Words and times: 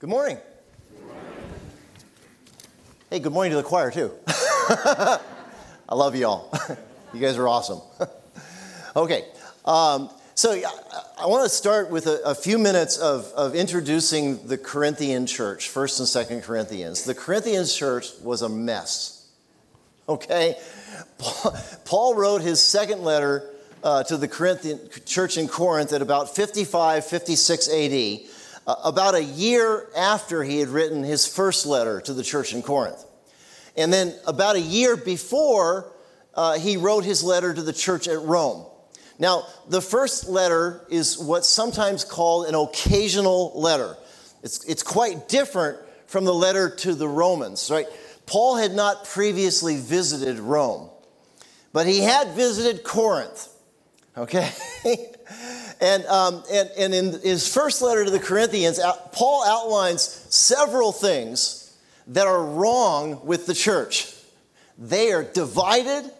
Good 0.00 0.10
morning. 0.10 0.38
Hey, 3.10 3.20
good 3.20 3.32
morning 3.32 3.52
to 3.52 3.56
the 3.56 3.62
choir, 3.62 3.92
too. 3.92 4.10
I 4.26 5.20
love 5.92 6.16
you 6.16 6.26
all. 6.26 6.52
you 7.14 7.20
guys 7.20 7.38
are 7.38 7.46
awesome. 7.46 7.80
okay, 8.96 9.24
um, 9.64 10.10
so 10.34 10.50
I, 10.50 11.26
want 11.26 11.44
to 11.44 11.48
start 11.48 11.90
with 11.90 12.08
a, 12.08 12.20
a 12.24 12.34
few 12.34 12.58
minutes 12.58 12.98
of, 12.98 13.26
of 13.36 13.54
introducing 13.54 14.44
the 14.48 14.58
Corinthian 14.58 15.26
church, 15.26 15.70
1st 15.72 16.30
and 16.30 16.42
2nd 16.42 16.44
Corinthians. 16.44 17.04
The 17.04 17.14
Corinthian 17.14 17.64
church 17.64 18.08
was 18.20 18.42
a 18.42 18.48
mess. 18.48 19.28
Okay? 20.08 20.56
Paul 21.84 22.16
wrote 22.16 22.42
his 22.42 22.60
second 22.60 23.04
letter 23.04 23.48
uh, 23.84 24.02
to 24.02 24.16
the 24.16 24.26
Corinthian 24.26 24.80
church 25.06 25.38
in 25.38 25.46
Corinth 25.46 25.92
at 25.92 26.02
about 26.02 26.34
55, 26.34 27.06
56 27.06 27.68
AD 27.68 28.33
uh, 28.66 28.76
about 28.84 29.14
a 29.14 29.22
year 29.22 29.88
after 29.96 30.42
he 30.42 30.58
had 30.58 30.68
written 30.68 31.02
his 31.02 31.26
first 31.26 31.66
letter 31.66 32.00
to 32.00 32.12
the 32.12 32.22
church 32.22 32.52
in 32.54 32.62
Corinth. 32.62 33.04
And 33.76 33.92
then 33.92 34.14
about 34.26 34.56
a 34.56 34.60
year 34.60 34.96
before, 34.96 35.92
uh, 36.34 36.58
he 36.58 36.76
wrote 36.76 37.04
his 37.04 37.22
letter 37.22 37.52
to 37.52 37.62
the 37.62 37.72
church 37.72 38.08
at 38.08 38.20
Rome. 38.20 38.66
Now, 39.18 39.46
the 39.68 39.80
first 39.80 40.28
letter 40.28 40.84
is 40.90 41.18
what's 41.18 41.48
sometimes 41.48 42.04
called 42.04 42.46
an 42.46 42.54
occasional 42.54 43.52
letter. 43.54 43.96
It's, 44.42 44.64
it's 44.64 44.82
quite 44.82 45.28
different 45.28 45.78
from 46.06 46.24
the 46.24 46.34
letter 46.34 46.70
to 46.70 46.94
the 46.94 47.08
Romans, 47.08 47.70
right? 47.70 47.86
Paul 48.26 48.56
had 48.56 48.72
not 48.72 49.04
previously 49.04 49.76
visited 49.76 50.38
Rome, 50.38 50.88
but 51.72 51.86
he 51.86 52.00
had 52.00 52.34
visited 52.34 52.84
Corinth, 52.84 53.48
okay? 54.16 54.50
And, 55.84 56.06
um, 56.06 56.42
and, 56.50 56.70
and 56.78 56.94
in 56.94 57.20
his 57.20 57.52
first 57.52 57.82
letter 57.82 58.06
to 58.06 58.10
the 58.10 58.18
Corinthians, 58.18 58.80
Paul 59.12 59.44
outlines 59.46 60.00
several 60.30 60.92
things 60.92 61.76
that 62.06 62.26
are 62.26 62.42
wrong 62.42 63.20
with 63.26 63.44
the 63.44 63.52
church. 63.52 64.14
They 64.78 65.12
are 65.12 65.22
divided, 65.22 66.10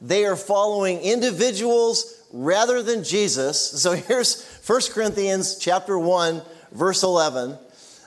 they 0.00 0.24
are 0.24 0.36
following 0.36 1.00
individuals 1.00 2.22
rather 2.32 2.80
than 2.80 3.02
Jesus. 3.02 3.60
So 3.60 3.90
here's 3.96 4.46
1 4.64 4.80
Corinthians 4.92 5.58
chapter 5.58 5.98
1, 5.98 6.40
verse 6.70 7.02
11. 7.02 7.58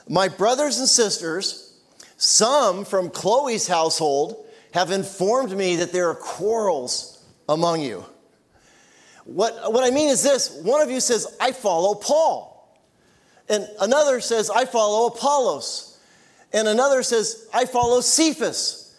My 0.08 0.28
brothers 0.28 0.78
and 0.78 0.88
sisters, 0.88 1.74
some 2.16 2.86
from 2.86 3.10
Chloe's 3.10 3.68
household 3.68 4.46
have 4.72 4.90
informed 4.90 5.54
me 5.54 5.76
that 5.76 5.92
there 5.92 6.08
are 6.08 6.14
quarrels 6.14 7.22
among 7.50 7.82
you. 7.82 8.02
What, 9.24 9.72
what 9.72 9.84
I 9.84 9.90
mean 9.90 10.08
is 10.08 10.22
this 10.22 10.50
one 10.62 10.80
of 10.80 10.90
you 10.90 11.00
says, 11.00 11.26
I 11.40 11.52
follow 11.52 11.94
Paul. 11.94 12.50
And 13.48 13.68
another 13.80 14.20
says, 14.20 14.50
I 14.50 14.64
follow 14.64 15.06
Apollos. 15.06 15.98
And 16.52 16.68
another 16.68 17.02
says, 17.02 17.48
I 17.52 17.64
follow 17.64 18.00
Cephas, 18.00 18.94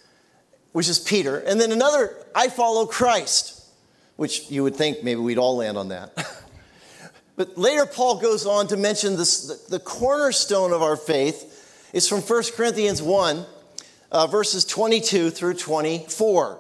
which 0.72 0.90
is 0.90 1.00
Peter. 1.00 1.40
And 1.40 1.60
then 1.60 1.72
another, 1.72 2.16
I 2.36 2.50
follow 2.50 2.86
Christ, 2.86 3.64
which 4.16 4.50
you 4.50 4.64
would 4.64 4.76
think 4.76 5.04
maybe 5.04 5.20
we'd 5.20 5.38
all 5.38 5.58
land 5.58 5.78
on 5.78 5.90
that. 5.90 6.16
but 7.36 7.58
later, 7.58 7.86
Paul 7.86 8.20
goes 8.20 8.46
on 8.46 8.68
to 8.68 8.78
mention 8.78 9.18
this, 9.18 9.48
the, 9.48 9.78
the 9.78 9.80
cornerstone 9.80 10.72
of 10.72 10.82
our 10.82 10.98
faith 10.98 11.90
is 11.94 12.10
from 12.10 12.22
1 12.22 12.44
Corinthians 12.56 13.02
1, 13.02 13.46
uh, 14.12 14.28
verses 14.28 14.66
22 14.66 15.30
through 15.30 15.54
24. 15.54 16.60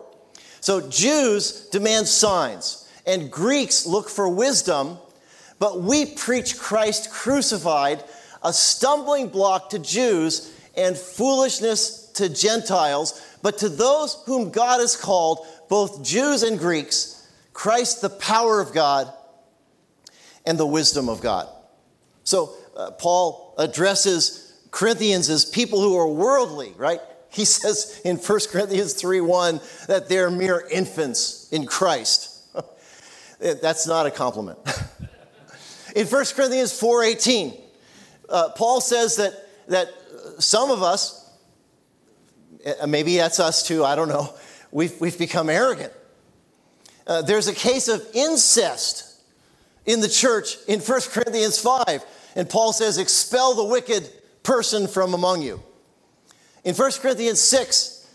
So 0.60 0.88
Jews 0.90 1.68
demand 1.72 2.08
signs 2.08 2.83
and 3.06 3.32
Greeks 3.32 3.86
look 3.86 4.10
for 4.10 4.28
wisdom, 4.30 4.98
but 5.60 5.82
we 5.82 6.06
preach 6.06 6.58
Christ 6.58 7.12
crucified, 7.12 8.04
a 8.42 8.54
stumbling 8.54 9.30
block 9.30 9.70
to 9.72 9.80
Jews 9.80 10.54
and 10.76 10.98
foolishness 10.98 12.08
to 12.14 12.30
Gentiles. 12.30 13.22
But 13.42 13.58
to 13.60 13.70
those 13.70 14.22
whom 14.26 14.52
God 14.52 14.80
has 14.80 14.96
called, 14.96 15.46
both 15.70 16.04
Jews 16.04 16.44
and 16.44 16.58
Greeks, 16.58 17.28
Christ 17.54 18.02
the 18.02 18.10
power 18.10 18.60
of 18.60 18.74
God 18.74 19.12
and 20.46 20.58
the 20.58 20.66
wisdom 20.66 21.10
of 21.10 21.22
God. 21.22 21.48
So 22.24 22.54
uh, 22.76 22.92
Paul 22.92 23.54
addresses 23.58 24.54
Corinthians 24.72 25.30
as 25.30 25.46
people 25.46 25.82
who 25.82 25.96
are 25.98 26.08
worldly, 26.08 26.74
right? 26.78 27.00
He 27.30 27.46
says 27.46 28.02
in 28.04 28.18
1 28.18 28.40
Corinthians 28.50 28.94
3 28.94 29.22
1 29.22 29.62
that 29.88 30.10
they're 30.10 30.32
mere 30.32 30.68
infants 30.72 31.50
in 31.52 31.66
Christ. 31.66 32.33
That's 33.44 33.86
not 33.86 34.06
a 34.06 34.12
compliment. 34.12 34.58
In 35.98 36.08
1 36.08 36.26
Corinthians 36.34 36.72
4.18, 36.80 37.60
uh, 38.30 38.50
Paul 38.56 38.80
says 38.80 39.18
that, 39.18 39.34
that 39.68 39.90
some 40.40 40.72
of 40.72 40.82
us, 40.82 41.30
uh, 42.82 42.88
maybe 42.88 43.18
that's 43.18 43.42
us 43.42 43.62
too, 43.68 43.84
I 43.84 43.96
don't 43.96 44.08
know, 44.08 44.34
we've, 44.72 45.00
we've 45.02 45.18
become 45.18 45.50
arrogant. 45.50 45.92
Uh, 47.06 47.22
there's 47.22 47.50
a 47.50 47.54
case 47.54 47.90
of 47.90 48.02
incest 48.14 49.22
in 49.86 50.00
the 50.00 50.08
church 50.08 50.56
in 50.70 50.80
1 50.80 51.02
Corinthians 51.12 51.60
5, 51.60 52.06
and 52.38 52.50
Paul 52.50 52.72
says, 52.72 52.98
expel 52.98 53.56
the 53.56 53.66
wicked 53.66 54.10
person 54.44 54.88
from 54.88 55.14
among 55.14 55.42
you. 55.42 55.62
In 56.64 56.76
1 56.76 56.92
Corinthians 57.02 57.42
6, 57.42 58.08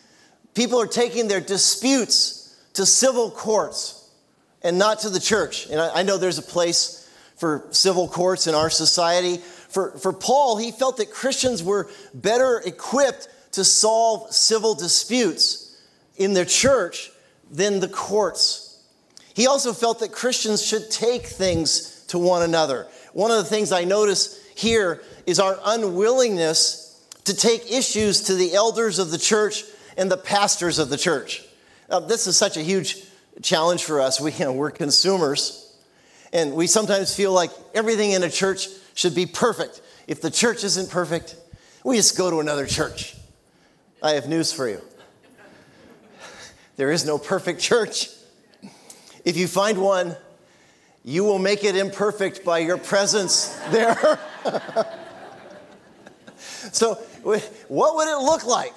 people 0.55 0.81
are 0.81 0.87
taking 0.87 1.28
their 1.28 1.41
disputes 1.41 2.56
to 2.72 2.87
civil 2.87 3.31
courts 3.31 3.97
and 4.62 4.78
not 4.78 5.00
to 5.00 5.10
the 5.10 5.20
church. 5.20 5.66
And 5.66 5.80
I, 5.80 6.00
I 6.00 6.02
know 6.02 6.19
there's 6.19 6.38
a 6.38 6.42
place 6.42 7.10
for 7.36 7.66
civil 7.70 8.08
courts 8.08 8.46
in 8.46 8.54
our 8.54 8.70
society. 8.70 9.38
For, 9.69 9.92
for 9.98 10.12
Paul, 10.12 10.56
he 10.56 10.72
felt 10.72 10.96
that 10.96 11.10
Christians 11.10 11.62
were 11.62 11.88
better 12.14 12.60
equipped 12.64 13.28
to 13.52 13.64
solve 13.64 14.32
civil 14.32 14.74
disputes 14.74 15.76
in 16.16 16.34
their 16.34 16.44
church 16.44 17.10
than 17.50 17.80
the 17.80 17.88
courts. 17.88 18.82
He 19.34 19.47
also 19.47 19.72
felt 19.72 20.00
that 20.00 20.12
Christians 20.12 20.64
should 20.64 20.91
take 20.91 21.26
things 21.26 22.04
to 22.08 22.18
one 22.18 22.42
another. 22.42 22.88
One 23.12 23.30
of 23.30 23.36
the 23.38 23.44
things 23.44 23.72
I 23.72 23.84
notice 23.84 24.44
here 24.56 25.02
is 25.26 25.38
our 25.38 25.58
unwillingness 25.64 27.06
to 27.24 27.34
take 27.34 27.70
issues 27.70 28.22
to 28.22 28.34
the 28.34 28.54
elders 28.54 28.98
of 28.98 29.10
the 29.10 29.18
church 29.18 29.62
and 29.97 30.10
the 30.10 30.16
pastors 30.16 30.78
of 30.78 30.88
the 30.88 30.97
church. 30.97 31.44
Now, 31.88 32.00
this 32.00 32.26
is 32.26 32.36
such 32.36 32.56
a 32.56 32.62
huge 32.62 33.04
challenge 33.43 33.84
for 33.84 34.00
us. 34.00 34.21
We, 34.21 34.32
you 34.32 34.47
know, 34.47 34.53
we're 34.53 34.71
consumers, 34.71 35.72
and 36.32 36.54
we 36.54 36.66
sometimes 36.66 37.15
feel 37.15 37.32
like 37.32 37.50
everything 37.75 38.12
in 38.12 38.22
a 38.22 38.31
church 38.31 38.69
should 38.94 39.15
be 39.15 39.26
perfect. 39.26 39.81
If 40.06 40.21
the 40.21 40.31
church 40.31 40.65
isn't 40.65 40.91
perfect, 40.91 41.37
we 41.84 41.97
just 41.97 42.16
go 42.16 42.31
to 42.31 42.41
another 42.41 42.66
church. 42.66 43.15
I 44.03 44.12
have 44.12 44.28
news 44.28 44.53
for 44.53 44.69
you. 44.69 44.81
There 46.77 46.91
is 46.91 47.04
no 47.04 47.19
perfect 47.19 47.60
church. 47.60 48.09
If 49.25 49.37
you 49.37 49.48
find 49.48 49.78
one, 49.78 50.16
you 51.04 51.25
will 51.25 51.38
make 51.38 51.65
it 51.65 51.75
imperfect 51.77 52.44
by 52.44 52.59
your 52.59 52.78
presence 52.78 53.48
there. 53.71 54.19
so, 56.37 56.94
what 57.25 57.97
would 57.97 58.09
it 58.09 58.22
look 58.22 58.47
like 58.47 58.75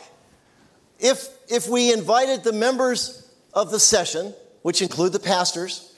if, 0.99 1.27
if 1.49 1.67
we 1.67 1.91
invited 1.91 2.43
the 2.43 2.53
members 2.53 3.29
of 3.53 3.71
the 3.71 3.79
session 3.79 4.33
which 4.61 4.81
include 4.81 5.13
the 5.13 5.19
pastors, 5.19 5.93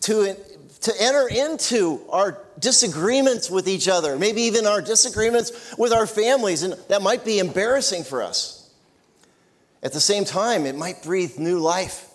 to, 0.00 0.36
to 0.80 0.92
enter 1.00 1.28
into 1.28 2.00
our 2.10 2.38
disagreements 2.58 3.50
with 3.50 3.68
each 3.68 3.88
other, 3.88 4.16
maybe 4.18 4.42
even 4.42 4.66
our 4.66 4.80
disagreements 4.80 5.74
with 5.78 5.92
our 5.92 6.06
families, 6.06 6.62
and 6.62 6.74
that 6.88 7.02
might 7.02 7.24
be 7.24 7.38
embarrassing 7.38 8.04
for 8.04 8.22
us. 8.22 8.70
At 9.82 9.92
the 9.92 10.00
same 10.00 10.24
time, 10.24 10.64
it 10.66 10.76
might 10.76 11.02
breathe 11.02 11.38
new 11.38 11.58
life 11.58 12.08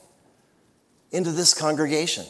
into 1.12 1.32
this 1.32 1.54
congregation. 1.54 2.26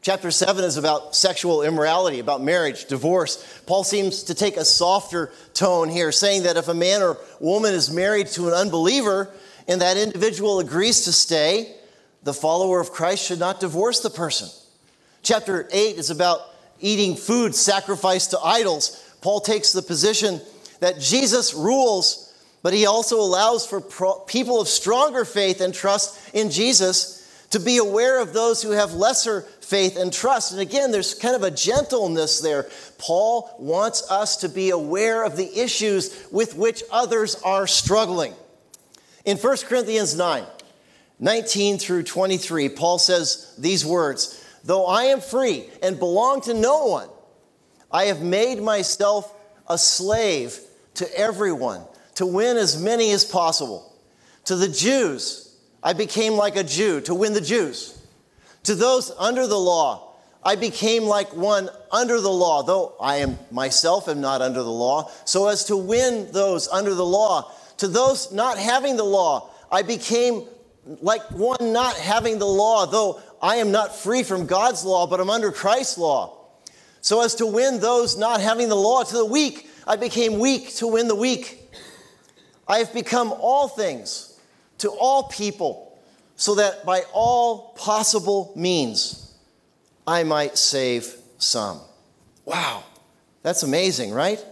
Chapter 0.00 0.30
7 0.30 0.64
is 0.64 0.76
about 0.76 1.16
sexual 1.16 1.62
immorality, 1.62 2.20
about 2.20 2.40
marriage, 2.40 2.84
divorce. 2.84 3.60
Paul 3.66 3.82
seems 3.82 4.22
to 4.24 4.34
take 4.34 4.56
a 4.56 4.64
softer 4.64 5.32
tone 5.54 5.88
here, 5.88 6.12
saying 6.12 6.44
that 6.44 6.56
if 6.56 6.68
a 6.68 6.74
man 6.74 7.02
or 7.02 7.18
woman 7.40 7.74
is 7.74 7.90
married 7.90 8.28
to 8.28 8.46
an 8.46 8.54
unbeliever, 8.54 9.28
and 9.66 9.80
that 9.80 9.96
individual 9.96 10.60
agrees 10.60 11.04
to 11.04 11.12
stay, 11.12 11.74
the 12.28 12.34
follower 12.34 12.78
of 12.78 12.92
Christ 12.92 13.24
should 13.24 13.38
not 13.38 13.58
divorce 13.58 14.00
the 14.00 14.10
person. 14.10 14.50
Chapter 15.22 15.66
8 15.72 15.96
is 15.96 16.10
about 16.10 16.42
eating 16.78 17.16
food 17.16 17.54
sacrificed 17.54 18.32
to 18.32 18.38
idols. 18.40 19.02
Paul 19.22 19.40
takes 19.40 19.72
the 19.72 19.80
position 19.80 20.42
that 20.80 21.00
Jesus 21.00 21.54
rules, 21.54 22.30
but 22.62 22.74
he 22.74 22.84
also 22.84 23.18
allows 23.18 23.66
for 23.66 23.80
pro- 23.80 24.18
people 24.20 24.60
of 24.60 24.68
stronger 24.68 25.24
faith 25.24 25.62
and 25.62 25.72
trust 25.72 26.34
in 26.34 26.50
Jesus 26.50 27.46
to 27.48 27.58
be 27.60 27.78
aware 27.78 28.20
of 28.20 28.34
those 28.34 28.62
who 28.62 28.72
have 28.72 28.92
lesser 28.92 29.40
faith 29.62 29.96
and 29.96 30.12
trust. 30.12 30.52
And 30.52 30.60
again, 30.60 30.92
there's 30.92 31.14
kind 31.14 31.34
of 31.34 31.42
a 31.42 31.50
gentleness 31.50 32.40
there. 32.40 32.68
Paul 32.98 33.50
wants 33.58 34.10
us 34.10 34.36
to 34.38 34.50
be 34.50 34.68
aware 34.68 35.24
of 35.24 35.38
the 35.38 35.58
issues 35.58 36.26
with 36.30 36.56
which 36.56 36.82
others 36.90 37.36
are 37.42 37.66
struggling. 37.66 38.34
In 39.24 39.38
1 39.38 39.56
Corinthians 39.66 40.14
9, 40.14 40.44
19 41.20 41.78
through 41.78 42.04
23, 42.04 42.68
Paul 42.68 42.98
says 42.98 43.54
these 43.58 43.84
words 43.84 44.44
Though 44.64 44.86
I 44.86 45.04
am 45.04 45.20
free 45.20 45.68
and 45.82 45.98
belong 45.98 46.40
to 46.42 46.54
no 46.54 46.86
one, 46.86 47.08
I 47.90 48.04
have 48.04 48.22
made 48.22 48.60
myself 48.62 49.32
a 49.68 49.78
slave 49.78 50.58
to 50.94 51.18
everyone, 51.18 51.82
to 52.16 52.26
win 52.26 52.56
as 52.56 52.80
many 52.80 53.12
as 53.12 53.24
possible. 53.24 53.96
To 54.46 54.56
the 54.56 54.68
Jews, 54.68 55.56
I 55.82 55.92
became 55.92 56.34
like 56.34 56.56
a 56.56 56.64
Jew 56.64 57.00
to 57.02 57.14
win 57.14 57.32
the 57.32 57.40
Jews. 57.40 58.00
To 58.64 58.74
those 58.74 59.10
under 59.18 59.46
the 59.46 59.58
law, 59.58 60.16
I 60.42 60.56
became 60.56 61.04
like 61.04 61.34
one 61.34 61.68
under 61.90 62.20
the 62.20 62.30
law, 62.30 62.62
though 62.62 62.94
I 63.00 63.16
am 63.16 63.38
myself 63.50 64.08
am 64.08 64.20
not 64.20 64.40
under 64.40 64.62
the 64.62 64.70
law, 64.70 65.10
so 65.24 65.48
as 65.48 65.64
to 65.64 65.76
win 65.76 66.30
those 66.32 66.68
under 66.68 66.94
the 66.94 67.04
law. 67.04 67.52
To 67.78 67.88
those 67.88 68.32
not 68.32 68.58
having 68.58 68.96
the 68.96 69.04
law, 69.04 69.50
I 69.70 69.82
became 69.82 70.46
like 71.00 71.22
one 71.30 71.72
not 71.72 71.96
having 71.96 72.38
the 72.38 72.46
law, 72.46 72.86
though 72.86 73.20
I 73.42 73.56
am 73.56 73.70
not 73.70 73.94
free 73.94 74.22
from 74.22 74.46
God's 74.46 74.84
law, 74.84 75.06
but 75.06 75.20
I'm 75.20 75.30
under 75.30 75.52
Christ's 75.52 75.98
law. 75.98 76.38
So 77.00 77.22
as 77.22 77.34
to 77.36 77.46
win 77.46 77.80
those 77.80 78.16
not 78.16 78.40
having 78.40 78.68
the 78.68 78.76
law 78.76 79.02
to 79.02 79.14
the 79.14 79.24
weak, 79.24 79.68
I 79.86 79.96
became 79.96 80.38
weak 80.38 80.74
to 80.76 80.86
win 80.86 81.08
the 81.08 81.14
weak. 81.14 81.62
I 82.66 82.78
have 82.78 82.92
become 82.92 83.32
all 83.32 83.68
things 83.68 84.38
to 84.78 84.90
all 84.90 85.24
people, 85.24 85.98
so 86.36 86.54
that 86.56 86.84
by 86.84 87.02
all 87.12 87.72
possible 87.76 88.52
means 88.54 89.34
I 90.06 90.24
might 90.24 90.56
save 90.56 91.14
some. 91.38 91.80
Wow, 92.44 92.84
that's 93.42 93.62
amazing, 93.62 94.12
right? 94.12 94.44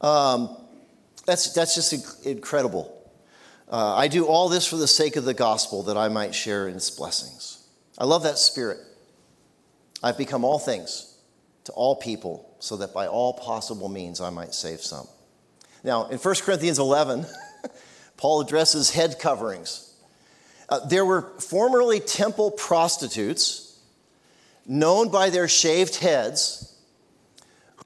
Um, 0.00 0.56
that's, 1.26 1.52
that's 1.52 1.74
just 1.74 2.26
incredible. 2.26 3.01
Uh, 3.72 3.94
I 3.96 4.08
do 4.08 4.26
all 4.26 4.50
this 4.50 4.66
for 4.66 4.76
the 4.76 4.86
sake 4.86 5.16
of 5.16 5.24
the 5.24 5.32
gospel 5.32 5.84
that 5.84 5.96
I 5.96 6.08
might 6.08 6.34
share 6.34 6.68
in 6.68 6.76
its 6.76 6.90
blessings. 6.90 7.66
I 7.96 8.04
love 8.04 8.22
that 8.24 8.36
spirit. 8.36 8.78
I've 10.02 10.18
become 10.18 10.44
all 10.44 10.58
things 10.58 11.16
to 11.64 11.72
all 11.72 11.96
people 11.96 12.54
so 12.58 12.76
that 12.76 12.92
by 12.92 13.06
all 13.06 13.32
possible 13.32 13.88
means 13.88 14.20
I 14.20 14.28
might 14.28 14.52
save 14.52 14.82
some. 14.82 15.08
Now, 15.82 16.08
in 16.08 16.18
1 16.18 16.34
Corinthians 16.42 16.78
11, 16.78 17.24
Paul 18.18 18.42
addresses 18.42 18.90
head 18.90 19.16
coverings. 19.18 19.94
Uh, 20.68 20.86
there 20.86 21.06
were 21.06 21.32
formerly 21.40 21.98
temple 21.98 22.50
prostitutes 22.50 23.80
known 24.66 25.08
by 25.08 25.30
their 25.30 25.48
shaved 25.48 25.96
heads 25.96 26.78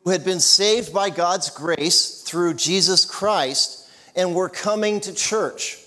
who 0.03 0.11
had 0.11 0.25
been 0.25 0.41
saved 0.41 0.93
by 0.93 1.11
God's 1.11 1.49
grace 1.49 2.23
through 2.23 2.55
Jesus 2.55 3.05
Christ 3.05 3.86
and 4.17 4.35
were 4.35 4.49
coming 4.49 5.01
to 5.01 5.15
church. 5.15 5.79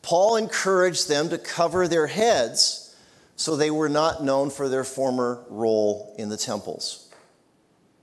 Paul 0.00 0.36
encouraged 0.36 1.08
them 1.08 1.28
to 1.28 1.38
cover 1.38 1.86
their 1.86 2.08
heads 2.08 2.96
so 3.36 3.56
they 3.56 3.70
were 3.70 3.88
not 3.88 4.22
known 4.22 4.50
for 4.50 4.68
their 4.68 4.84
former 4.84 5.44
role 5.48 6.14
in 6.18 6.28
the 6.28 6.36
temples. 6.36 7.10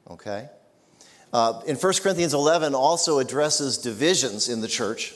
Okay? 0.10 0.48
Uh, 1.32 1.62
in 1.68 1.76
1 1.76 1.94
Corinthians 2.02 2.34
11 2.34 2.74
also 2.74 3.20
addresses 3.20 3.78
divisions 3.78 4.50
in 4.50 4.62
the 4.62 4.68
church, 4.68 5.14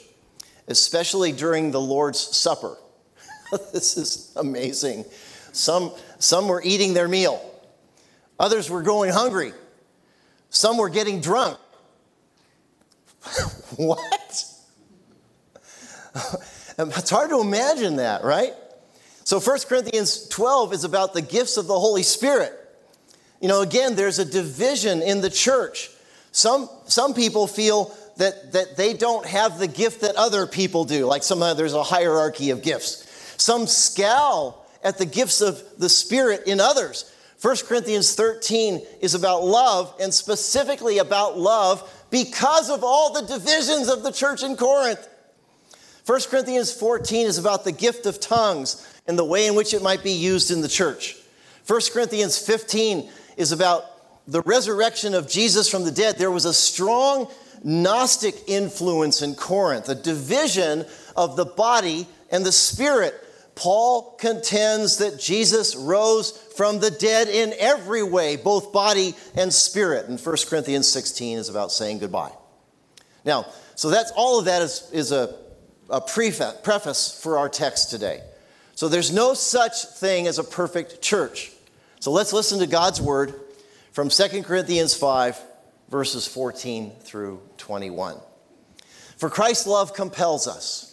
especially 0.68 1.32
during 1.32 1.72
the 1.72 1.82
Lord's 1.82 2.20
Supper. 2.20 2.78
this 3.74 3.98
is 3.98 4.32
amazing. 4.36 5.06
Some, 5.52 5.92
some 6.20 6.48
were 6.48 6.62
eating 6.64 6.94
their 6.94 7.08
meal, 7.08 7.42
others 8.40 8.70
were 8.70 8.82
going 8.82 9.12
hungry, 9.12 9.54
some 10.50 10.78
were 10.78 10.90
getting 10.90 11.22
drunk. 11.22 11.58
what? 13.78 14.46
it's 16.78 17.10
hard 17.10 17.30
to 17.30 17.42
imagine 17.42 17.96
that, 17.98 18.24
right? 18.24 18.54
So 19.24 19.40
1 19.40 19.60
Corinthians 19.68 20.28
12 20.28 20.74
is 20.74 20.84
about 20.84 21.14
the 21.14 21.22
gifts 21.22 21.58
of 21.58 21.68
the 21.68 21.80
Holy 21.80 22.04
Spirit. 22.04 22.54
You 23.42 23.48
know, 23.48 23.62
again, 23.62 23.96
there's 23.96 24.20
a 24.20 24.26
division 24.26 25.02
in 25.02 25.22
the 25.22 25.30
church. 25.30 25.90
Some, 26.32 26.70
some 26.86 27.14
people 27.14 27.48
feel 27.48 27.96
that, 28.18 28.52
that 28.52 28.78
they 28.78 28.94
don't 28.94 29.26
have 29.26 29.60
the 29.60 29.68
gift 29.68 30.02
that 30.02 30.16
other 30.16 30.46
people 30.46 30.86
do, 30.86 31.06
like 31.06 31.24
somehow 31.24 31.54
there's 31.54 31.74
a 31.74 31.84
hierarchy 31.84 32.52
of 32.52 32.62
gifts. 32.62 33.36
Some 33.38 33.66
scowl 33.66 34.66
at 34.84 34.98
the 34.98 35.06
gifts 35.06 35.42
of 35.42 35.64
the 35.80 35.90
Spirit 35.90 36.44
in 36.46 36.60
others. 36.60 37.12
1 37.42 37.58
Corinthians 37.66 38.16
13 38.16 38.82
is 39.02 39.16
about 39.16 39.44
love, 39.44 39.94
and 40.00 40.14
specifically 40.14 41.00
about 41.00 41.38
love 41.38 41.90
because 42.14 42.70
of 42.70 42.84
all 42.84 43.12
the 43.12 43.24
divisions 43.24 43.90
of 43.90 44.04
the 44.04 44.12
church 44.12 44.44
in 44.44 44.56
Corinth. 44.56 45.10
1 46.06 46.22
Corinthians 46.30 46.72
14 46.72 47.26
is 47.26 47.40
about 47.40 47.64
the 47.64 47.72
gift 47.72 48.06
of 48.06 48.20
tongues 48.20 48.88
and 49.08 49.18
the 49.18 49.26
way 49.26 49.48
in 49.48 49.56
which 49.56 49.74
it 49.74 49.82
might 49.82 50.04
be 50.04 50.12
used 50.12 50.52
in 50.52 50.62
the 50.62 50.68
church. 50.68 51.18
1 51.66 51.82
Corinthians 51.92 52.38
15 52.38 53.10
is 53.36 53.52
about 53.52 53.86
the 54.28 54.42
resurrection 54.42 55.16
of 55.16 55.28
Jesus 55.28 55.68
from 55.68 55.86
the 55.86 55.92
dead. 55.92 56.20
There 56.20 56.30
was 56.30 56.46
a 56.46 56.54
strong 56.54 57.32
Gnostic 57.64 58.36
influence 58.46 59.24
in 59.24 59.34
Corinth, 59.34 59.90
a 59.90 59.96
division 59.96 60.86
of 61.16 61.36
the 61.36 61.46
body 61.46 62.06
and 62.30 62.46
the 62.46 62.52
spirit. 62.52 63.16
Paul 63.56 64.16
contends 64.20 64.98
that 64.98 65.20
Jesus 65.20 65.76
rose 65.76 66.32
from 66.56 66.80
the 66.80 66.92
dead 66.92 67.28
in 67.28 67.54
every 67.60 68.04
way, 68.04 68.36
both 68.36 68.74
body 68.74 69.16
and 69.36 69.54
spirit. 69.54 70.08
And 70.08 70.20
1 70.20 70.36
Corinthians 70.48 70.88
16 70.88 71.38
is 71.38 71.50
about 71.50 71.72
saying 71.72 72.00
goodbye. 72.00 72.32
Now, 73.26 73.46
so 73.76 73.90
that's 73.90 74.12
all 74.16 74.40
of 74.40 74.46
that 74.46 74.62
is, 74.62 74.90
is 74.92 75.12
a, 75.12 75.36
a 75.90 76.02
preface 76.02 77.20
for 77.22 77.38
our 77.38 77.50
text 77.50 77.90
today. 77.90 78.22
So 78.76 78.88
there's 78.90 79.14
no 79.14 79.34
such 79.34 79.86
thing 79.86 80.28
as 80.28 80.40
a 80.40 80.44
perfect 80.44 81.02
church. 81.02 81.52
So 82.00 82.12
let's 82.12 82.34
listen 82.34 82.60
to 82.60 82.68
God's 82.68 83.00
word 83.00 83.40
from 83.92 84.10
2 84.10 84.44
Corinthians 84.44 84.96
5, 84.96 85.40
verses 85.90 86.28
14 86.28 86.92
through 87.02 87.40
21. 87.58 88.18
For 89.18 89.30
Christ's 89.30 89.68
love 89.68 89.94
compels 89.94 90.48
us 90.48 90.93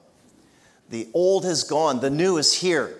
The 0.91 1.07
old 1.13 1.45
has 1.45 1.63
gone, 1.63 1.99
the 2.01 2.09
new 2.09 2.37
is 2.37 2.53
here. 2.53 2.97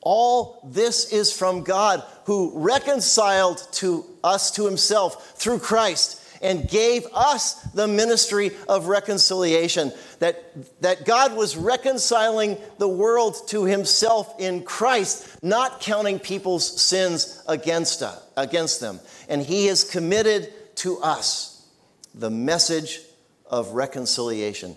All 0.00 0.60
this 0.64 1.12
is 1.12 1.32
from 1.32 1.62
God 1.62 2.02
who 2.24 2.52
reconciled 2.54 3.66
to 3.72 4.04
us 4.22 4.50
to 4.52 4.66
himself 4.66 5.38
through 5.38 5.60
Christ 5.60 6.22
and 6.42 6.68
gave 6.68 7.06
us 7.14 7.54
the 7.72 7.88
ministry 7.88 8.52
of 8.68 8.86
reconciliation. 8.86 9.92
That, 10.18 10.80
that 10.82 11.04
God 11.04 11.36
was 11.36 11.56
reconciling 11.56 12.58
the 12.78 12.88
world 12.88 13.36
to 13.48 13.64
himself 13.64 14.34
in 14.38 14.62
Christ, 14.62 15.42
not 15.42 15.80
counting 15.80 16.18
people's 16.18 16.80
sins 16.80 17.42
against, 17.48 18.02
us, 18.02 18.20
against 18.36 18.80
them. 18.80 19.00
And 19.28 19.42
he 19.42 19.66
has 19.66 19.84
committed 19.84 20.52
to 20.76 20.98
us 20.98 21.66
the 22.14 22.30
message 22.30 23.00
of 23.46 23.72
reconciliation. 23.72 24.76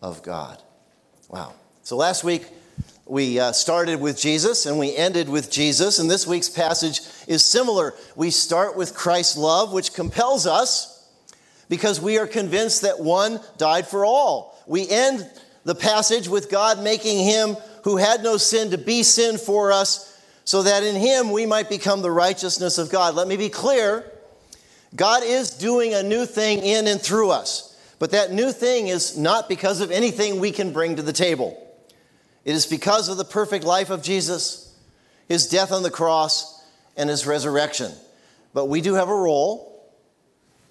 of 0.00 0.22
God. 0.22 0.62
Wow. 1.28 1.54
So 1.82 1.96
last 1.96 2.24
week 2.24 2.46
we 3.06 3.40
uh, 3.40 3.52
started 3.52 4.00
with 4.00 4.18
Jesus 4.18 4.66
and 4.66 4.78
we 4.78 4.94
ended 4.94 5.28
with 5.28 5.50
Jesus, 5.50 5.98
and 5.98 6.10
this 6.10 6.26
week's 6.26 6.48
passage 6.48 7.00
is 7.26 7.44
similar. 7.44 7.94
We 8.16 8.30
start 8.30 8.76
with 8.76 8.94
Christ's 8.94 9.36
love, 9.36 9.72
which 9.72 9.94
compels 9.94 10.46
us 10.46 11.08
because 11.68 12.00
we 12.00 12.18
are 12.18 12.26
convinced 12.26 12.82
that 12.82 13.00
one 13.00 13.40
died 13.56 13.86
for 13.86 14.04
all. 14.04 14.62
We 14.66 14.88
end 14.88 15.28
the 15.64 15.74
passage 15.74 16.28
with 16.28 16.50
God 16.50 16.82
making 16.82 17.24
him 17.24 17.56
who 17.84 17.96
had 17.96 18.22
no 18.22 18.36
sin 18.36 18.70
to 18.70 18.78
be 18.78 19.02
sin 19.02 19.38
for 19.38 19.72
us 19.72 20.18
so 20.44 20.62
that 20.62 20.82
in 20.82 20.96
him 20.96 21.30
we 21.30 21.44
might 21.44 21.68
become 21.68 22.00
the 22.00 22.10
righteousness 22.10 22.78
of 22.78 22.90
God. 22.90 23.14
Let 23.14 23.28
me 23.28 23.36
be 23.36 23.50
clear 23.50 24.10
God 24.96 25.22
is 25.22 25.50
doing 25.50 25.92
a 25.92 26.02
new 26.02 26.24
thing 26.24 26.60
in 26.60 26.86
and 26.86 27.00
through 27.00 27.30
us, 27.30 27.67
but 27.98 28.12
that 28.12 28.32
new 28.32 28.52
thing 28.52 28.88
is 28.88 29.18
not 29.18 29.48
because 29.48 29.80
of 29.80 29.90
anything 29.90 30.38
we 30.38 30.52
can 30.52 30.72
bring 30.72 30.96
to 30.96 31.02
the 31.02 31.12
table. 31.12 31.64
It 32.44 32.54
is 32.54 32.66
because 32.66 33.08
of 33.08 33.16
the 33.16 33.24
perfect 33.24 33.64
life 33.64 33.90
of 33.90 34.02
Jesus, 34.02 34.74
his 35.28 35.48
death 35.48 35.72
on 35.72 35.82
the 35.82 35.90
cross, 35.90 36.64
and 36.96 37.10
his 37.10 37.26
resurrection. 37.26 37.92
But 38.54 38.66
we 38.66 38.80
do 38.80 38.94
have 38.94 39.08
a 39.08 39.14
role, 39.14 39.88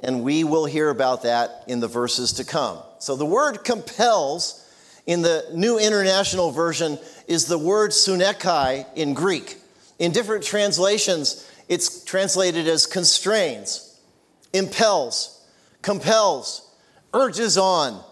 and 0.01 0.23
we 0.23 0.43
will 0.43 0.65
hear 0.65 0.89
about 0.89 1.23
that 1.23 1.63
in 1.67 1.79
the 1.79 1.87
verses 1.87 2.33
to 2.33 2.43
come. 2.43 2.79
So 2.99 3.15
the 3.15 3.25
word 3.25 3.63
compels 3.63 4.63
in 5.05 5.21
the 5.21 5.45
New 5.53 5.79
International 5.79 6.51
Version 6.51 6.99
is 7.27 7.45
the 7.45 7.57
word 7.57 7.91
sunekai 7.91 8.85
in 8.95 9.13
Greek. 9.13 9.57
In 9.99 10.11
different 10.11 10.43
translations, 10.43 11.49
it's 11.69 12.03
translated 12.03 12.67
as 12.67 12.85
constrains, 12.85 13.99
impels, 14.53 15.43
compels, 15.81 16.66
urges 17.13 17.57
on, 17.57 18.03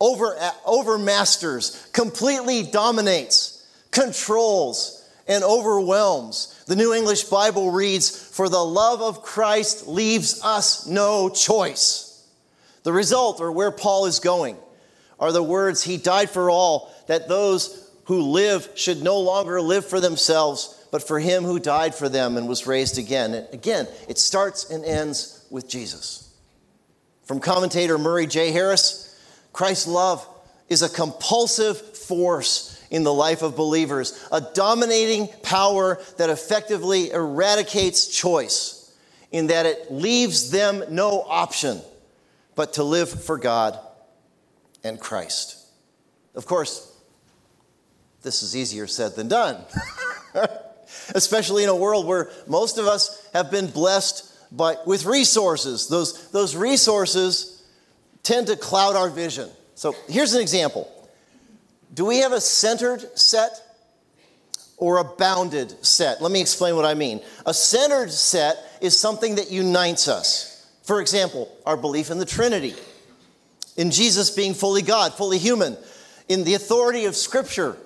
over, 0.00 0.36
overmasters, 0.66 1.92
completely 1.92 2.62
dominates, 2.62 3.66
controls, 3.90 5.08
and 5.28 5.44
overwhelms. 5.44 6.64
The 6.66 6.76
New 6.76 6.92
English 6.92 7.24
Bible 7.24 7.70
reads, 7.70 8.10
For 8.10 8.48
the 8.48 8.64
love 8.64 9.00
of 9.00 9.22
Christ 9.22 9.86
leaves 9.86 10.42
us 10.42 10.86
no 10.86 11.28
choice. 11.28 12.26
The 12.82 12.92
result, 12.92 13.40
or 13.40 13.52
where 13.52 13.70
Paul 13.70 14.06
is 14.06 14.18
going, 14.18 14.56
are 15.20 15.32
the 15.32 15.42
words, 15.42 15.84
He 15.84 15.96
died 15.96 16.30
for 16.30 16.50
all, 16.50 16.92
that 17.06 17.28
those 17.28 17.90
who 18.06 18.22
live 18.22 18.68
should 18.74 19.02
no 19.02 19.20
longer 19.20 19.60
live 19.60 19.86
for 19.86 20.00
themselves 20.00 20.78
but 20.92 21.02
for 21.02 21.18
him 21.18 21.42
who 21.42 21.58
died 21.58 21.94
for 21.94 22.08
them 22.08 22.36
and 22.36 22.46
was 22.46 22.66
raised 22.66 22.98
again. 22.98 23.34
And 23.34 23.48
again, 23.52 23.88
it 24.08 24.18
starts 24.18 24.70
and 24.70 24.84
ends 24.84 25.44
with 25.50 25.66
Jesus. 25.66 26.31
From 27.24 27.40
commentator 27.40 27.98
Murray 27.98 28.26
J. 28.26 28.50
Harris, 28.50 29.14
Christ's 29.52 29.86
love 29.86 30.26
is 30.68 30.82
a 30.82 30.88
compulsive 30.88 31.78
force 31.78 32.84
in 32.90 33.04
the 33.04 33.12
life 33.12 33.42
of 33.42 33.56
believers, 33.56 34.26
a 34.30 34.40
dominating 34.40 35.28
power 35.42 36.00
that 36.18 36.30
effectively 36.30 37.10
eradicates 37.10 38.06
choice, 38.06 38.94
in 39.30 39.46
that 39.46 39.66
it 39.66 39.90
leaves 39.90 40.50
them 40.50 40.84
no 40.90 41.22
option 41.22 41.80
but 42.54 42.74
to 42.74 42.84
live 42.84 43.08
for 43.08 43.38
God 43.38 43.78
and 44.84 45.00
Christ. 45.00 45.56
Of 46.34 46.44
course, 46.46 46.92
this 48.22 48.42
is 48.42 48.54
easier 48.54 48.86
said 48.86 49.14
than 49.16 49.28
done. 49.28 49.64
especially 51.14 51.62
in 51.64 51.68
a 51.68 51.76
world 51.76 52.06
where 52.06 52.30
most 52.46 52.78
of 52.78 52.86
us 52.86 53.26
have 53.32 53.50
been 53.50 53.66
blessed 53.66 54.31
by, 54.56 54.76
with 54.86 55.04
resources. 55.04 55.88
Those, 55.88 56.30
those 56.30 56.54
resources 56.54 57.62
tend 58.22 58.46
to 58.48 58.56
cloud 58.56 58.96
our 58.96 59.08
vision. 59.08 59.48
So 59.74 59.94
here's 60.08 60.34
an 60.34 60.40
example 60.40 60.90
Do 61.92 62.04
we 62.04 62.18
have 62.18 62.32
a 62.32 62.40
centered 62.40 63.18
set 63.18 63.60
or 64.76 64.98
a 64.98 65.04
bounded 65.04 65.84
set? 65.84 66.22
Let 66.22 66.30
me 66.30 66.40
explain 66.40 66.76
what 66.76 66.84
I 66.84 66.94
mean. 66.94 67.20
A 67.46 67.54
centered 67.54 68.12
set 68.12 68.56
is 68.80 68.98
something 68.98 69.36
that 69.36 69.50
unites 69.50 70.08
us. 70.08 70.70
For 70.82 71.00
example, 71.00 71.50
our 71.64 71.76
belief 71.76 72.10
in 72.10 72.18
the 72.18 72.26
Trinity, 72.26 72.74
in 73.76 73.90
Jesus 73.90 74.30
being 74.30 74.52
fully 74.52 74.82
God, 74.82 75.14
fully 75.14 75.38
human, 75.38 75.76
in 76.28 76.44
the 76.44 76.54
authority 76.54 77.04
of 77.04 77.14
Scripture 77.16 77.76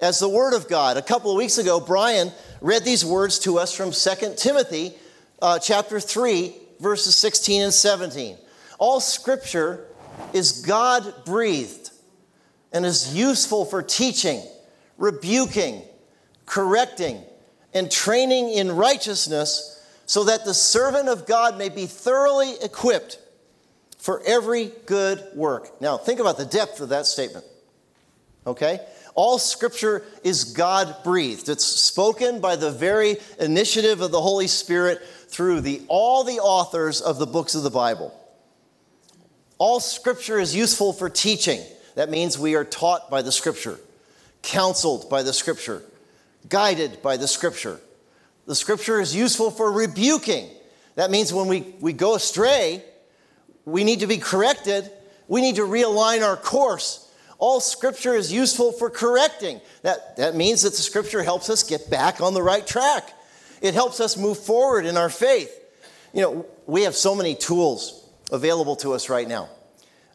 as 0.00 0.18
the 0.18 0.28
Word 0.28 0.52
of 0.52 0.68
God. 0.68 0.96
A 0.96 1.02
couple 1.02 1.30
of 1.30 1.38
weeks 1.38 1.56
ago, 1.56 1.80
Brian 1.80 2.30
read 2.60 2.84
these 2.84 3.04
words 3.04 3.38
to 3.40 3.58
us 3.58 3.74
from 3.74 3.92
2 3.92 4.34
Timothy 4.36 4.94
uh, 5.40 5.58
chapter 5.58 6.00
3, 6.00 6.54
verses 6.80 7.16
16 7.16 7.62
and 7.62 7.74
17. 7.74 8.36
All 8.78 9.00
Scripture 9.00 9.86
is 10.32 10.62
God 10.62 11.12
breathed 11.24 11.90
and 12.72 12.84
is 12.84 13.14
useful 13.14 13.64
for 13.64 13.82
teaching, 13.82 14.42
rebuking, 14.98 15.82
correcting, 16.46 17.22
and 17.72 17.90
training 17.90 18.50
in 18.50 18.70
righteousness, 18.72 19.70
so 20.06 20.24
that 20.24 20.44
the 20.44 20.54
servant 20.54 21.08
of 21.08 21.26
God 21.26 21.56
may 21.56 21.68
be 21.68 21.86
thoroughly 21.86 22.54
equipped 22.62 23.18
for 23.98 24.22
every 24.26 24.70
good 24.86 25.24
work. 25.34 25.80
Now, 25.80 25.96
think 25.96 26.20
about 26.20 26.36
the 26.36 26.44
depth 26.44 26.80
of 26.80 26.90
that 26.90 27.06
statement. 27.06 27.44
Okay? 28.46 28.80
All 29.14 29.38
scripture 29.38 30.02
is 30.22 30.44
God 30.44 30.96
breathed. 31.04 31.48
It's 31.48 31.64
spoken 31.64 32.40
by 32.40 32.56
the 32.56 32.70
very 32.70 33.16
initiative 33.38 34.00
of 34.00 34.10
the 34.10 34.20
Holy 34.20 34.48
Spirit 34.48 35.00
through 35.34 35.60
the, 35.60 35.82
all 35.88 36.22
the 36.22 36.38
authors 36.38 37.00
of 37.00 37.18
the 37.18 37.26
books 37.26 37.56
of 37.56 37.64
the 37.64 37.70
Bible. 37.70 38.14
All 39.58 39.80
scripture 39.80 40.38
is 40.38 40.54
useful 40.54 40.92
for 40.92 41.10
teaching. 41.10 41.60
That 41.96 42.08
means 42.08 42.38
we 42.38 42.54
are 42.54 42.64
taught 42.64 43.10
by 43.10 43.20
the 43.20 43.32
scripture, 43.32 43.80
counseled 44.42 45.10
by 45.10 45.24
the 45.24 45.32
scripture, 45.32 45.82
guided 46.48 47.02
by 47.02 47.16
the 47.16 47.26
scripture. 47.26 47.80
The 48.46 48.54
scripture 48.54 49.00
is 49.00 49.14
useful 49.14 49.50
for 49.50 49.72
rebuking. 49.72 50.50
That 50.94 51.10
means 51.10 51.32
when 51.32 51.48
we, 51.48 51.74
we 51.80 51.92
go 51.92 52.14
astray, 52.14 52.84
we 53.64 53.82
need 53.82 54.00
to 54.00 54.06
be 54.06 54.18
corrected, 54.18 54.88
we 55.26 55.40
need 55.40 55.56
to 55.56 55.62
realign 55.62 56.22
our 56.22 56.36
course 56.36 57.04
all 57.38 57.60
scripture 57.60 58.14
is 58.14 58.32
useful 58.32 58.72
for 58.72 58.88
correcting. 58.88 59.60
That, 59.82 60.16
that 60.16 60.34
means 60.34 60.62
that 60.62 60.70
the 60.70 60.82
scripture 60.82 61.22
helps 61.22 61.50
us 61.50 61.62
get 61.62 61.90
back 61.90 62.20
on 62.20 62.32
the 62.32 62.42
right 62.42 62.66
track. 62.66 63.12
It 63.64 63.72
helps 63.72 63.98
us 63.98 64.18
move 64.18 64.38
forward 64.38 64.84
in 64.84 64.98
our 64.98 65.08
faith. 65.08 65.50
You 66.12 66.20
know, 66.20 66.46
we 66.66 66.82
have 66.82 66.94
so 66.94 67.14
many 67.14 67.34
tools 67.34 68.06
available 68.30 68.76
to 68.76 68.92
us 68.92 69.08
right 69.08 69.26
now. 69.26 69.48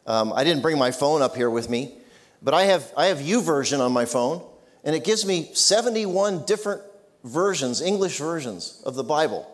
Um, 0.06 0.32
I 0.32 0.44
didn't 0.44 0.62
bring 0.62 0.78
my 0.78 0.92
phone 0.92 1.20
up 1.20 1.34
here 1.34 1.50
with 1.50 1.68
me, 1.68 1.96
but 2.40 2.54
I 2.54 2.66
have, 2.66 2.92
I 2.96 3.06
have 3.06 3.20
U 3.20 3.40
YouVersion 3.40 3.80
on 3.80 3.90
my 3.90 4.04
phone, 4.04 4.40
and 4.84 4.94
it 4.94 5.02
gives 5.02 5.26
me 5.26 5.50
71 5.52 6.44
different 6.46 6.82
versions, 7.24 7.80
English 7.80 8.18
versions 8.20 8.80
of 8.86 8.94
the 8.94 9.02
Bible. 9.02 9.52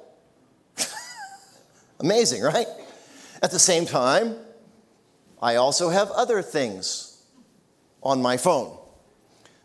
Amazing, 2.01 2.43
right? 2.43 2.67
At 3.43 3.51
the 3.51 3.59
same 3.59 3.87
time, 3.87 4.37
I 5.41 5.55
also 5.55 5.89
have 5.89 6.11
other 6.11 6.43
things 6.43 7.23
on 8.03 8.21
my 8.21 8.37
phone. 8.37 8.77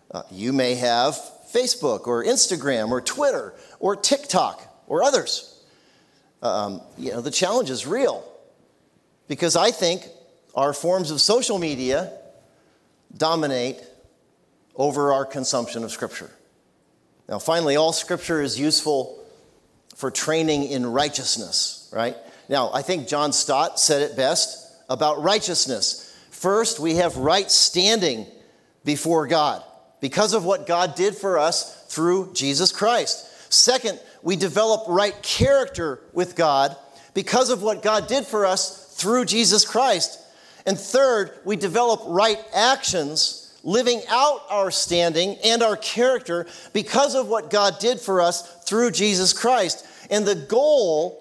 Uh, 0.09 0.23
you 0.31 0.53
may 0.53 0.75
have 0.75 1.19
Facebook 1.53 2.07
or 2.07 2.23
Instagram 2.23 2.91
or 2.91 3.01
Twitter 3.01 3.53
or 3.79 3.95
TikTok 3.95 4.61
or 4.87 5.03
others. 5.03 5.61
Um, 6.41 6.81
you 6.97 7.11
know, 7.11 7.21
the 7.21 7.31
challenge 7.31 7.69
is 7.69 7.85
real 7.85 8.27
because 9.27 9.55
I 9.55 9.71
think 9.71 10.03
our 10.55 10.73
forms 10.73 11.11
of 11.11 11.21
social 11.21 11.59
media 11.59 12.11
dominate 13.15 13.79
over 14.75 15.13
our 15.13 15.25
consumption 15.25 15.83
of 15.83 15.91
Scripture. 15.91 16.29
Now, 17.29 17.39
finally, 17.39 17.75
all 17.75 17.93
Scripture 17.93 18.41
is 18.41 18.59
useful 18.59 19.23
for 19.95 20.11
training 20.11 20.63
in 20.63 20.85
righteousness, 20.85 21.89
right? 21.93 22.15
Now, 22.49 22.71
I 22.73 22.81
think 22.81 23.07
John 23.07 23.31
Stott 23.31 23.79
said 23.79 24.01
it 24.01 24.17
best 24.17 24.75
about 24.89 25.21
righteousness. 25.21 26.13
First, 26.31 26.79
we 26.79 26.95
have 26.95 27.15
right 27.17 27.49
standing 27.49 28.25
before 28.83 29.27
God 29.27 29.63
because 30.01 30.33
of 30.33 30.43
what 30.43 30.67
God 30.67 30.95
did 30.95 31.15
for 31.15 31.37
us 31.37 31.85
through 31.87 32.33
Jesus 32.33 32.71
Christ. 32.71 33.27
Second, 33.53 33.99
we 34.23 34.35
develop 34.35 34.83
right 34.87 35.19
character 35.21 36.01
with 36.13 36.35
God 36.35 36.75
because 37.13 37.49
of 37.49 37.61
what 37.61 37.81
God 37.83 38.07
did 38.07 38.25
for 38.25 38.45
us 38.45 38.95
through 38.97 39.25
Jesus 39.25 39.65
Christ. 39.65 40.19
And 40.65 40.77
third, 40.77 41.31
we 41.43 41.55
develop 41.55 42.01
right 42.05 42.39
actions, 42.53 43.59
living 43.63 44.01
out 44.09 44.41
our 44.49 44.71
standing 44.71 45.37
and 45.43 45.63
our 45.63 45.77
character 45.77 46.47
because 46.73 47.15
of 47.15 47.27
what 47.27 47.49
God 47.49 47.79
did 47.79 47.99
for 47.99 48.21
us 48.21 48.63
through 48.63 48.91
Jesus 48.91 49.33
Christ. 49.33 49.85
And 50.09 50.25
the 50.25 50.35
goal 50.35 51.20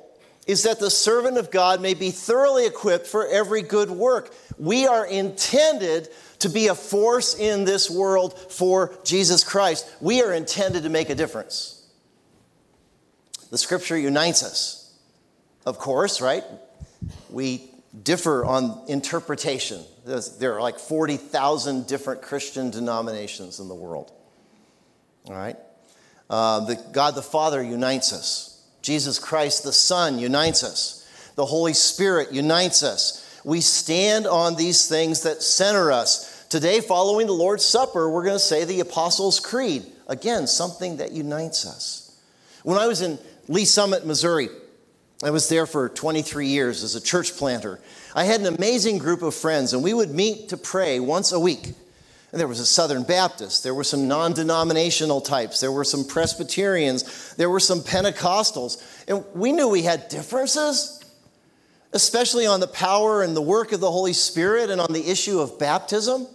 is 0.51 0.65
that 0.65 0.81
the 0.81 0.91
servant 0.91 1.39
of 1.39 1.51
God 1.51 1.81
may 1.81 1.95
be 1.95 2.11
thoroughly 2.11 2.67
equipped 2.67 3.07
for 3.07 3.27
every 3.29 3.63
good 3.63 3.91
work. 3.91 4.35
We 4.59 4.87
are 4.87 5.07
intended 5.07 6.09
to 6.41 6.49
be 6.49 6.67
a 6.67 6.75
force 6.75 7.39
in 7.39 7.65
this 7.65 7.89
world 7.89 8.37
for 8.37 8.93
Jesus 9.05 9.45
Christ. 9.45 9.89
We 10.01 10.23
are 10.23 10.33
intended 10.33 10.83
to 10.83 10.89
make 10.89 11.09
a 11.09 11.15
difference. 11.15 11.87
The 13.51 13.59
scripture 13.59 13.97
unites 13.97 14.43
us. 14.43 14.93
Of 15.65 15.79
course, 15.79 16.21
right? 16.21 16.45
We 17.29 17.71
differ 18.03 18.45
on 18.45 18.83
interpretation. 18.89 19.85
There 20.05 20.57
are 20.57 20.61
like 20.61 20.79
40,000 20.79 21.87
different 21.87 22.23
Christian 22.23 22.71
denominations 22.71 23.61
in 23.61 23.69
the 23.69 23.75
world. 23.75 24.11
All 25.27 25.35
right? 25.35 25.57
Uh, 26.29 26.61
the, 26.65 26.77
God 26.93 27.15
the 27.15 27.23
Father 27.23 27.63
unites 27.63 28.13
us. 28.13 28.50
Jesus 28.83 29.19
Christ, 29.19 29.65
the 29.65 29.73
Son, 29.73 30.19
unites 30.19 30.65
us. 30.65 31.07
The 31.37 31.47
Holy 31.47 31.75
Spirit 31.75 32.33
unites 32.33 32.83
us. 32.83 33.41
We 33.45 33.61
stand 33.61 34.27
on 34.27 34.57
these 34.57 34.87
things 34.87 35.23
that 35.23 35.43
center 35.43 35.93
us. 35.93 36.47
Today, 36.49 36.81
following 36.81 37.27
the 37.27 37.33
Lord's 37.33 37.65
Supper, 37.65 38.11
we're 38.11 38.25
going 38.25 38.35
to 38.35 38.39
say 38.39 38.65
the 38.65 38.81
Apostles' 38.81 39.41
Creed. 39.41 39.87
Again, 40.09 40.47
something 40.47 40.97
that 40.97 41.13
unites 41.13 41.67
us. 41.67 42.19
When 42.63 42.79
I 42.79 42.87
was 42.87 43.01
in 43.01 43.19
Lee 43.49 43.65
Summit, 43.65 44.05
Missouri, 44.05 44.49
I 45.23 45.31
was 45.31 45.49
there 45.49 45.67
for 45.67 45.89
23 45.89 46.49
years 46.49 46.83
as 46.83 46.95
a 46.95 47.01
church 47.01 47.37
planter. 47.37 47.79
I 48.15 48.25
had 48.25 48.41
an 48.41 48.55
amazing 48.55 48.99
group 48.99 49.23
of 49.23 49.35
friends, 49.35 49.73
and 49.73 49.83
we 49.83 49.95
would 49.95 50.11
meet 50.11 50.49
to 50.49 50.57
pray 50.57 50.99
once 50.99 51.33
a 51.33 51.41
week. 51.41 51.75
There 52.33 52.47
was 52.47 52.61
a 52.61 52.67
Southern 52.67 53.03
Baptist, 53.03 53.65
there 53.65 53.75
were 53.75 53.83
some 53.83 54.07
non 54.07 54.33
denominational 54.35 55.21
types, 55.21 55.61
there 55.61 55.73
were 55.73 55.85
some 55.85 56.05
Presbyterians, 56.05 57.35
there 57.35 57.51
were 57.51 57.59
some 57.59 57.81
Pentecostals. 57.81 58.81
And 59.09 59.25
we 59.35 59.51
knew 59.51 59.69
we 59.69 59.83
had 59.83 60.09
differences, 60.09 61.03
especially 61.93 62.47
on 62.47 62.61
the 62.61 62.69
power 62.69 63.23
and 63.23 63.37
the 63.37 63.43
work 63.43 63.73
of 63.73 63.81
the 63.81 63.91
Holy 63.91 64.13
Spirit 64.13 64.71
and 64.71 64.81
on 64.81 64.93
the 64.93 65.11
issue 65.11 65.41
of 65.41 65.59
baptism. 65.59 66.29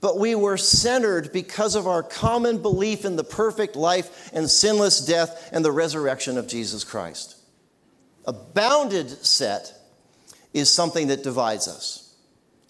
But 0.00 0.18
we 0.18 0.34
were 0.34 0.56
centered 0.56 1.32
because 1.32 1.76
of 1.76 1.86
our 1.86 2.02
common 2.02 2.60
belief 2.60 3.04
in 3.04 3.14
the 3.14 3.22
perfect 3.22 3.76
life 3.76 4.32
and 4.32 4.50
sinless 4.50 5.06
death 5.06 5.50
and 5.52 5.64
the 5.64 5.70
resurrection 5.70 6.36
of 6.36 6.48
Jesus 6.48 6.82
Christ. 6.82 7.36
A 8.24 8.32
bounded 8.32 9.08
set 9.24 9.72
is 10.52 10.68
something 10.68 11.06
that 11.06 11.22
divides 11.22 11.68
us. 11.68 12.01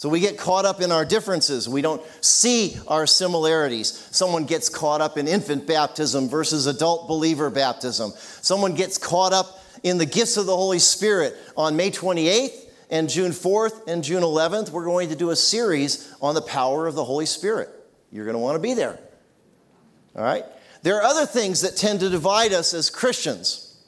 So 0.02 0.08
we 0.08 0.18
get 0.18 0.36
caught 0.36 0.64
up 0.64 0.80
in 0.80 0.90
our 0.90 1.04
differences. 1.04 1.68
We 1.68 1.80
don't 1.80 2.02
see 2.20 2.76
our 2.88 3.06
similarities. 3.06 4.08
Someone 4.10 4.46
gets 4.46 4.68
caught 4.68 5.00
up 5.00 5.16
in 5.16 5.28
infant 5.28 5.64
baptism 5.64 6.28
versus 6.28 6.66
adult 6.66 7.06
believer 7.06 7.50
baptism. 7.50 8.10
Someone 8.16 8.74
gets 8.74 8.98
caught 8.98 9.32
up 9.32 9.62
in 9.84 9.98
the 9.98 10.04
gifts 10.04 10.36
of 10.36 10.46
the 10.46 10.56
Holy 10.56 10.80
Spirit. 10.80 11.36
On 11.56 11.76
May 11.76 11.92
28th 11.92 12.68
and 12.90 13.08
June 13.08 13.30
4th 13.30 13.86
and 13.86 14.02
June 14.02 14.24
11th, 14.24 14.70
we're 14.70 14.86
going 14.86 15.10
to 15.10 15.14
do 15.14 15.30
a 15.30 15.36
series 15.36 16.12
on 16.20 16.34
the 16.34 16.42
power 16.42 16.88
of 16.88 16.96
the 16.96 17.04
Holy 17.04 17.24
Spirit. 17.24 17.68
You're 18.10 18.24
going 18.24 18.34
to 18.34 18.40
want 18.40 18.56
to 18.56 18.60
be 18.60 18.74
there. 18.74 18.98
All 20.16 20.24
right? 20.24 20.44
There 20.82 20.96
are 20.96 21.04
other 21.04 21.26
things 21.26 21.60
that 21.60 21.76
tend 21.76 22.00
to 22.00 22.10
divide 22.10 22.52
us 22.52 22.74
as 22.74 22.90
Christians. 22.90 23.80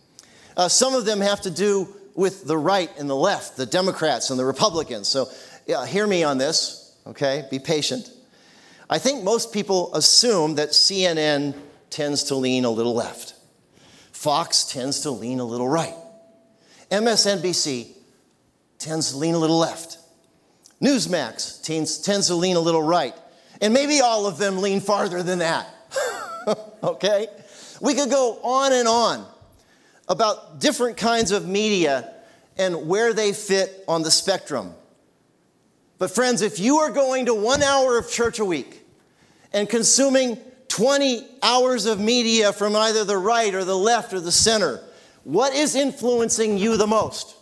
Uh, 0.56 0.68
some 0.68 0.94
of 0.94 1.06
them 1.06 1.20
have 1.20 1.40
to 1.40 1.50
do 1.50 1.92
with 2.14 2.44
the 2.46 2.56
right 2.56 2.90
and 2.98 3.10
the 3.10 3.16
left, 3.16 3.56
the 3.56 3.66
Democrats 3.66 4.30
and 4.30 4.38
the 4.38 4.44
Republicans. 4.44 5.08
So, 5.08 5.28
yeah, 5.66 5.86
hear 5.86 6.06
me 6.06 6.24
on 6.24 6.38
this, 6.38 6.96
okay? 7.06 7.46
Be 7.50 7.58
patient. 7.58 8.10
I 8.88 8.98
think 8.98 9.24
most 9.24 9.52
people 9.52 9.94
assume 9.94 10.56
that 10.56 10.70
CNN 10.70 11.54
tends 11.90 12.24
to 12.24 12.34
lean 12.34 12.64
a 12.64 12.70
little 12.70 12.94
left, 12.94 13.34
Fox 14.12 14.64
tends 14.64 15.00
to 15.00 15.10
lean 15.10 15.40
a 15.40 15.44
little 15.44 15.68
right, 15.68 15.94
MSNBC 16.90 17.88
tends 18.78 19.12
to 19.12 19.18
lean 19.18 19.34
a 19.34 19.38
little 19.38 19.58
left, 19.58 19.98
Newsmax 20.82 21.62
tends, 21.62 21.98
tends 21.98 22.26
to 22.26 22.34
lean 22.34 22.56
a 22.56 22.60
little 22.60 22.82
right, 22.82 23.14
and 23.60 23.72
maybe 23.72 24.00
all 24.00 24.26
of 24.26 24.38
them 24.38 24.58
lean 24.58 24.80
farther 24.80 25.22
than 25.22 25.38
that, 25.38 25.66
okay? 26.82 27.28
We 27.80 27.94
could 27.94 28.10
go 28.10 28.38
on 28.42 28.72
and 28.72 28.88
on 28.88 29.26
about 30.08 30.60
different 30.60 30.96
kinds 30.96 31.30
of 31.30 31.48
media 31.48 32.12
and 32.56 32.86
where 32.86 33.12
they 33.12 33.32
fit 33.32 33.84
on 33.88 34.02
the 34.02 34.10
spectrum. 34.10 34.74
But, 36.04 36.14
friends, 36.14 36.42
if 36.42 36.60
you 36.60 36.80
are 36.80 36.90
going 36.90 37.24
to 37.24 37.34
one 37.34 37.62
hour 37.62 37.96
of 37.96 38.10
church 38.10 38.38
a 38.38 38.44
week 38.44 38.84
and 39.54 39.66
consuming 39.66 40.36
20 40.68 41.26
hours 41.42 41.86
of 41.86 41.98
media 41.98 42.52
from 42.52 42.76
either 42.76 43.04
the 43.04 43.16
right 43.16 43.54
or 43.54 43.64
the 43.64 43.74
left 43.74 44.12
or 44.12 44.20
the 44.20 44.30
center, 44.30 44.82
what 45.22 45.54
is 45.54 45.74
influencing 45.74 46.58
you 46.58 46.76
the 46.76 46.86
most? 46.86 47.34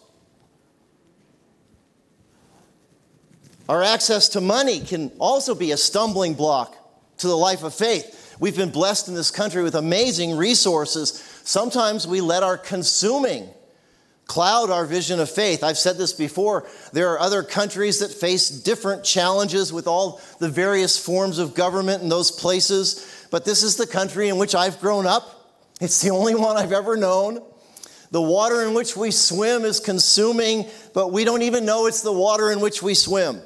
Our 3.69 3.83
access 3.83 4.29
to 4.29 4.41
money 4.41 4.79
can 4.79 5.11
also 5.19 5.57
be 5.57 5.73
a 5.73 5.77
stumbling 5.77 6.35
block 6.35 6.77
to 7.17 7.27
the 7.27 7.37
life 7.37 7.65
of 7.65 7.75
faith. 7.75 8.37
We've 8.39 8.57
been 8.57 8.71
blessed 8.71 9.09
in 9.09 9.15
this 9.15 9.33
country 9.33 9.65
with 9.65 9.75
amazing 9.75 10.37
resources 10.37 11.21
Sometimes 11.45 12.07
we 12.07 12.21
let 12.21 12.43
our 12.43 12.57
consuming 12.57 13.49
cloud 14.33 14.71
our 14.71 14.87
vision 14.87 15.21
of 15.21 15.31
faith. 15.31 15.63
I've 15.63 15.77
said 15.77 15.99
this 15.99 16.15
before. 16.15 16.67
There 16.95 17.11
are 17.11 17.21
other 17.21 17.43
countries 17.43 17.99
that 17.99 18.11
face 18.11 18.49
different 18.49 19.05
challenges 19.05 19.75
with 19.75 19.87
all 19.87 20.23
the 20.39 20.49
various 20.49 20.99
forms 20.99 21.39
of 21.39 21.53
government 21.53 22.03
in 22.03 22.09
those 22.09 22.31
places, 22.31 23.27
but 23.31 23.45
this 23.45 23.63
is 23.63 23.77
the 23.77 23.87
country 23.87 24.31
in 24.31 24.39
which 24.39 24.55
I've 24.55 24.81
grown 24.81 25.07
up. 25.07 25.61
It's 25.83 26.01
the 26.01 26.13
only 26.13 26.35
one 26.35 26.57
I've 26.57 26.73
ever 26.73 26.97
known. 26.97 27.43
The 28.11 28.23
water 28.23 28.63
in 28.63 28.73
which 28.73 28.97
we 28.97 29.11
swim 29.11 29.67
is 29.67 29.81
consuming, 29.81 30.65
but 30.95 31.13
we 31.13 31.25
don't 31.27 31.43
even 31.43 31.67
know 31.67 31.85
it's 31.85 32.01
the 32.01 32.11
water 32.11 32.51
in 32.51 32.61
which 32.61 32.83
we 32.83 32.95
swim. 32.95 33.39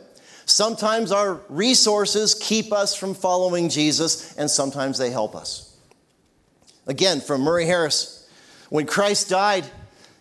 Sometimes 0.44 1.10
our 1.10 1.40
resources 1.48 2.32
keep 2.36 2.72
us 2.72 2.94
from 2.94 3.14
following 3.14 3.70
Jesus, 3.70 4.36
and 4.36 4.48
sometimes 4.48 4.98
they 4.98 5.10
help 5.10 5.34
us. 5.34 5.76
Again, 6.86 7.20
from 7.20 7.40
Murray 7.40 7.66
Harris. 7.66 8.28
When 8.70 8.86
Christ 8.86 9.30
died, 9.30 9.64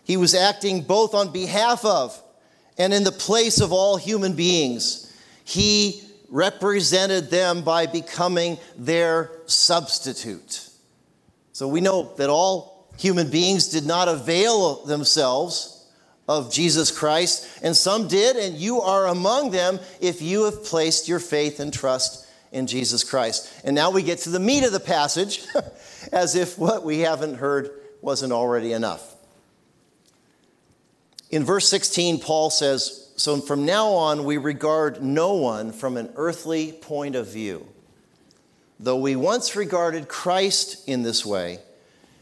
he 0.06 0.16
was 0.16 0.34
acting 0.34 0.82
both 0.82 1.14
on 1.14 1.32
behalf 1.32 1.84
of 1.84 2.20
and 2.78 2.94
in 2.94 3.04
the 3.04 3.12
place 3.12 3.60
of 3.60 3.72
all 3.72 3.96
human 3.96 4.34
beings. 4.34 5.12
He 5.44 6.02
represented 6.28 7.30
them 7.30 7.62
by 7.62 7.86
becoming 7.86 8.58
their 8.76 9.30
substitute. 9.46 10.68
So 11.52 11.68
we 11.68 11.80
know 11.80 12.14
that 12.16 12.30
all 12.30 12.88
human 12.98 13.30
beings 13.30 13.68
did 13.68 13.86
not 13.86 14.08
avail 14.08 14.84
themselves 14.84 15.72
of 16.28 16.52
Jesus 16.52 16.90
Christ, 16.90 17.60
and 17.62 17.76
some 17.76 18.08
did, 18.08 18.36
and 18.36 18.56
you 18.56 18.80
are 18.80 19.06
among 19.06 19.52
them 19.52 19.78
if 20.00 20.20
you 20.20 20.44
have 20.44 20.64
placed 20.64 21.06
your 21.06 21.20
faith 21.20 21.60
and 21.60 21.72
trust 21.72 22.26
in 22.50 22.66
Jesus 22.66 23.04
Christ. 23.04 23.62
And 23.64 23.76
now 23.76 23.90
we 23.90 24.02
get 24.02 24.18
to 24.20 24.30
the 24.30 24.40
meat 24.40 24.64
of 24.64 24.72
the 24.72 24.80
passage. 24.80 25.44
as 26.12 26.34
if 26.34 26.58
what 26.58 26.84
we 26.84 27.00
haven't 27.00 27.36
heard 27.36 27.70
wasn't 28.00 28.32
already 28.32 28.72
enough. 28.72 29.15
In 31.30 31.44
verse 31.44 31.68
16, 31.68 32.20
Paul 32.20 32.50
says, 32.50 33.10
So 33.16 33.40
from 33.40 33.66
now 33.66 33.88
on, 33.88 34.24
we 34.24 34.36
regard 34.36 35.02
no 35.02 35.34
one 35.34 35.72
from 35.72 35.96
an 35.96 36.10
earthly 36.16 36.72
point 36.72 37.16
of 37.16 37.32
view. 37.32 37.66
Though 38.78 38.98
we 38.98 39.16
once 39.16 39.56
regarded 39.56 40.08
Christ 40.08 40.88
in 40.88 41.02
this 41.02 41.24
way, 41.24 41.58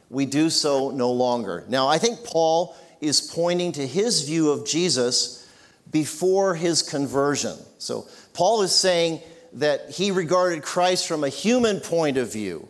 we 0.09 0.25
do 0.25 0.49
so 0.49 0.91
no 0.91 1.11
longer. 1.11 1.65
Now, 1.69 1.89
I 1.89 1.99
think 1.99 2.25
Paul 2.25 2.77
is 3.01 3.21
pointing 3.21 3.73
to 3.73 3.87
his 3.87 4.23
view 4.23 4.51
of 4.51 4.67
Jesus 4.67 5.47
before 5.91 6.55
his 6.55 6.83
conversion. 6.83 7.57
So, 7.79 8.07
Paul 8.33 8.63
is 8.63 8.75
saying 8.75 9.21
that 9.55 9.91
he 9.91 10.11
regarded 10.11 10.63
Christ 10.63 11.07
from 11.07 11.25
a 11.25 11.29
human 11.29 11.81
point 11.81 12.17
of 12.17 12.33
view. 12.33 12.69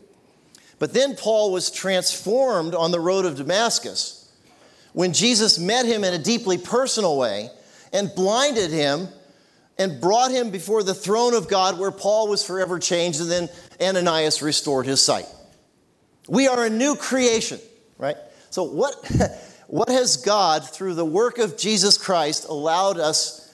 But 0.79 0.92
then 0.92 1.14
Paul 1.14 1.53
was 1.53 1.70
transformed 1.70 2.75
on 2.75 2.90
the 2.90 3.01
road 3.01 3.25
of 3.25 3.37
Damascus 3.37 4.23
when 4.94 5.12
Jesus 5.12 5.59
met 5.59 5.85
him 5.85 6.04
in 6.04 6.14
a 6.14 6.18
deeply 6.18 6.57
personal 6.57 7.18
way 7.18 7.50
and 7.92 8.11
blinded 8.14 8.70
him 8.70 9.09
and 9.76 10.00
brought 10.00 10.30
him 10.30 10.50
before 10.50 10.83
the 10.83 10.94
throne 10.94 11.35
of 11.35 11.48
God 11.48 11.78
where 11.78 11.90
Paul 11.90 12.28
was 12.28 12.42
forever 12.44 12.78
changed, 12.78 13.20
and 13.20 13.30
then 13.30 13.48
Ananias 13.80 14.40
restored 14.40 14.87
his 14.87 15.02
sight. 15.02 15.26
We 16.28 16.48
are 16.48 16.64
a 16.64 16.70
new 16.70 16.96
creation, 16.96 17.61
right? 17.98 18.16
So, 18.50 18.62
what, 18.62 18.94
what 19.66 19.88
has 19.88 20.16
God, 20.16 20.66
through 20.68 20.94
the 20.94 21.04
work 21.04 21.38
of 21.38 21.59
Jesus 21.59 21.98
Christ, 21.98 22.46
allowed 22.48 22.98
us 22.98 23.52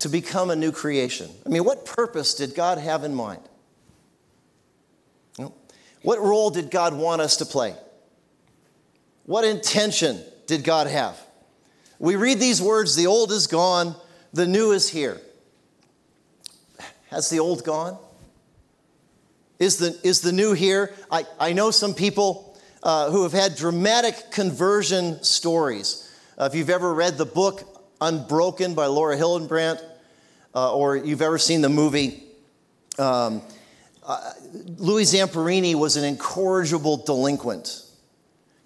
to 0.00 0.08
become 0.08 0.50
a 0.50 0.56
new 0.56 0.72
creation? 0.72 1.30
I 1.46 1.48
mean, 1.48 1.64
what 1.64 1.86
purpose 1.86 2.34
did 2.34 2.54
God 2.54 2.78
have 2.78 3.04
in 3.04 3.14
mind? 3.14 3.40
What 6.06 6.20
role 6.20 6.50
did 6.50 6.70
God 6.70 6.94
want 6.94 7.20
us 7.20 7.38
to 7.38 7.44
play? 7.44 7.74
What 9.24 9.44
intention 9.44 10.22
did 10.46 10.64
God 10.64 10.86
have? 10.86 11.18
We 11.98 12.16
read 12.16 12.40
these 12.40 12.60
words 12.60 12.94
the 12.94 13.06
old 13.06 13.32
is 13.32 13.46
gone, 13.46 13.94
the 14.32 14.46
new 14.46 14.72
is 14.72 14.88
here. 14.88 15.20
Has 17.10 17.30
the 17.30 17.40
old 17.40 17.64
gone? 17.64 17.98
Is 19.58 19.78
the, 19.78 19.98
is 20.02 20.20
the 20.20 20.32
new 20.32 20.52
here? 20.52 20.92
I, 21.10 21.24
I 21.40 21.52
know 21.52 21.70
some 21.70 21.94
people 21.94 22.58
uh, 22.82 23.10
who 23.10 23.22
have 23.22 23.32
had 23.32 23.56
dramatic 23.56 24.30
conversion 24.30 25.22
stories. 25.22 26.14
Uh, 26.36 26.48
if 26.50 26.54
you've 26.54 26.70
ever 26.70 26.92
read 26.92 27.16
the 27.16 27.24
book 27.24 27.62
Unbroken 28.00 28.74
by 28.74 28.86
Laura 28.86 29.16
Hillenbrand, 29.16 29.82
uh, 30.54 30.74
or 30.74 30.96
you've 30.96 31.22
ever 31.22 31.38
seen 31.38 31.62
the 31.62 31.68
movie, 31.70 32.22
um, 32.98 33.40
uh, 34.04 34.32
Louis 34.76 35.04
Zamperini 35.04 35.74
was 35.74 35.96
an 35.96 36.04
incorrigible 36.04 36.98
delinquent. 36.98 37.85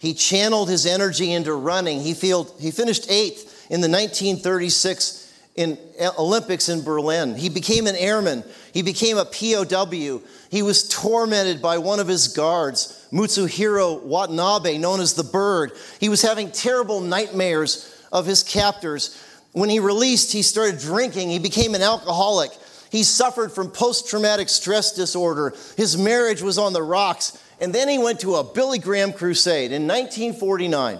He 0.01 0.15
channeled 0.15 0.71
his 0.71 0.87
energy 0.87 1.31
into 1.33 1.53
running. 1.53 2.01
He, 2.01 2.15
field, 2.15 2.53
he 2.59 2.71
finished 2.71 3.11
eighth 3.11 3.67
in 3.71 3.83
the 3.83 3.89
1936 3.89 5.21
in 5.57 5.77
uh, 6.01 6.11
Olympics 6.19 6.71
in 6.71 6.83
Berlin. 6.83 7.35
He 7.35 7.51
became 7.51 7.87
an 7.87 7.97
airman. 7.97 8.43
He 8.73 8.81
became 8.81 9.19
a 9.19 9.27
POW. 9.27 10.23
He 10.51 10.63
was 10.63 10.89
tormented 10.89 11.61
by 11.61 11.77
one 11.77 12.01
of 12.01 12.09
his 12.09 12.29
guards, 12.29 13.07
Mutsuhiro 13.13 14.03
Watanabe, 14.03 14.79
known 14.79 15.01
as 15.01 15.13
the 15.13 15.23
Bird. 15.23 15.73
He 16.01 16.09
was 16.09 16.23
having 16.23 16.51
terrible 16.51 17.03
nightmares 17.03 17.95
of 18.11 18.25
his 18.25 18.43
captors. 18.43 19.23
When 19.53 19.69
he 19.69 19.81
released, 19.81 20.33
he 20.33 20.41
started 20.41 20.81
drinking. 20.81 21.29
He 21.29 21.39
became 21.39 21.75
an 21.75 21.83
alcoholic. 21.83 22.53
He 22.91 23.03
suffered 23.03 23.53
from 23.53 23.71
post 23.71 24.09
traumatic 24.09 24.49
stress 24.49 24.93
disorder. 24.93 25.55
His 25.77 25.99
marriage 25.99 26.41
was 26.41 26.57
on 26.57 26.73
the 26.73 26.83
rocks. 26.83 27.39
And 27.61 27.75
then 27.75 27.89
he 27.89 27.99
went 27.99 28.21
to 28.21 28.37
a 28.37 28.45
Billy 28.45 28.79
Graham 28.79 29.13
crusade 29.13 29.73
in 29.73 29.87
1949. 29.87 30.99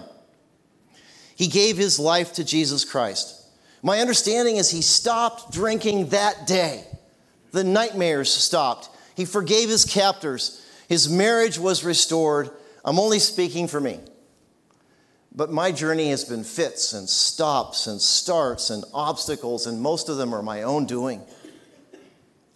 he 1.35 1.47
gave 1.47 1.75
his 1.75 1.97
life 1.97 2.33
to 2.33 2.43
Jesus 2.43 2.85
Christ. 2.85 3.35
My 3.81 3.99
understanding 3.99 4.57
is 4.57 4.69
he 4.69 4.83
stopped 4.83 5.51
drinking 5.51 6.09
that 6.09 6.45
day. 6.45 6.83
The 7.51 7.63
nightmares 7.63 8.31
stopped. 8.31 8.89
He 9.15 9.25
forgave 9.25 9.67
his 9.67 9.83
captors. 9.83 10.63
His 10.87 11.09
marriage 11.09 11.57
was 11.57 11.83
restored. 11.83 12.51
I'm 12.85 12.99
only 12.99 13.17
speaking 13.17 13.67
for 13.67 13.79
me. 13.79 13.99
But 15.33 15.51
my 15.51 15.71
journey 15.71 16.11
has 16.11 16.25
been 16.25 16.43
fits 16.43 16.93
and 16.93 17.09
stops 17.09 17.87
and 17.87 17.99
starts 17.99 18.69
and 18.69 18.83
obstacles, 18.93 19.65
and 19.65 19.81
most 19.81 20.09
of 20.09 20.17
them 20.17 20.35
are 20.35 20.43
my 20.43 20.61
own 20.61 20.85
doing. 20.85 21.21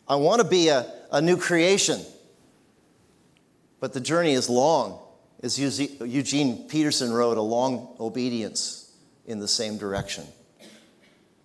I 0.08 0.18
want 0.18 0.42
to 0.42 0.48
be 0.48 0.68
a, 0.68 0.86
a 1.12 1.22
new 1.22 1.38
creation, 1.38 2.02
but 3.86 3.94
the 3.94 4.00
journey 4.00 4.34
is 4.34 4.50
long. 4.50 5.00
As 5.44 5.60
Eugene 5.60 6.68
Peterson 6.68 7.14
wrote, 7.14 7.38
a 7.38 7.42
long 7.44 7.96
obedience 8.00 8.92
in 9.28 9.38
the 9.38 9.48
same 9.48 9.78
direction. 9.78 10.26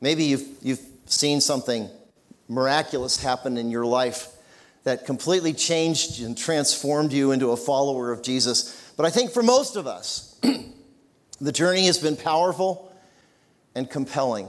Maybe 0.00 0.24
you've, 0.24 0.48
you've 0.62 0.81
seen 1.05 1.42
something 1.42 1.90
miraculous 2.48 3.22
happen 3.22 3.59
in 3.59 3.70
your 3.70 3.85
life 3.85 4.29
that 4.85 5.05
completely 5.05 5.53
changed 5.53 6.22
and 6.22 6.35
transformed 6.35 7.12
you 7.12 7.33
into 7.33 7.50
a 7.50 7.59
follower 7.59 8.11
of 8.11 8.22
Jesus. 8.22 8.90
But 8.96 9.05
I 9.05 9.11
think 9.11 9.33
for 9.33 9.42
most 9.42 9.76
of 9.76 9.87
us, 9.87 10.40
the 11.42 11.53
journey 11.53 11.85
has 11.85 11.98
been 11.98 12.16
powerful 12.16 12.90
and 13.74 13.90
compelling, 13.90 14.48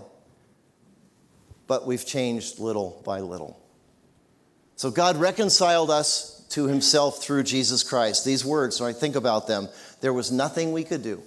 but 1.68 1.86
we've 1.86 2.06
changed 2.06 2.58
little 2.58 3.02
by 3.04 3.20
little. 3.20 3.62
So 4.78 4.92
God 4.92 5.18
reconciled 5.18 5.92
us 5.92 6.41
to 6.52 6.68
himself 6.68 7.22
through 7.22 7.44
Jesus 7.44 7.84
Christ. 7.84 8.26
These 8.26 8.46
words, 8.46 8.80
when 8.80 8.90
I 8.90 8.94
think 8.94 9.16
about 9.16 9.48
them, 9.48 9.70
there 10.02 10.14
was 10.14 10.32
nothing 10.32 10.72
we 10.72 10.84
could 10.84 11.04
do 11.04 11.22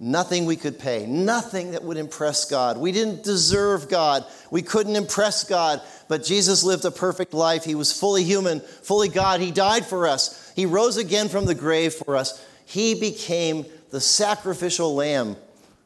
Nothing 0.00 0.44
we 0.44 0.56
could 0.56 0.78
pay, 0.78 1.06
nothing 1.06 1.70
that 1.70 1.84
would 1.84 1.96
impress 1.96 2.44
God. 2.44 2.78
We 2.78 2.90
didn't 2.90 3.22
deserve 3.22 3.88
God. 3.88 4.26
We 4.50 4.60
couldn't 4.60 4.96
impress 4.96 5.44
God, 5.44 5.80
but 6.08 6.24
Jesus 6.24 6.64
lived 6.64 6.84
a 6.84 6.90
perfect 6.90 7.32
life. 7.32 7.64
He 7.64 7.76
was 7.76 7.92
fully 7.92 8.24
human, 8.24 8.60
fully 8.60 9.08
God. 9.08 9.40
He 9.40 9.52
died 9.52 9.86
for 9.86 10.08
us. 10.08 10.52
He 10.56 10.66
rose 10.66 10.96
again 10.96 11.28
from 11.28 11.44
the 11.44 11.54
grave 11.54 11.94
for 11.94 12.16
us. 12.16 12.44
He 12.66 12.94
became 12.98 13.66
the 13.90 14.00
sacrificial 14.00 14.96
lamb 14.96 15.36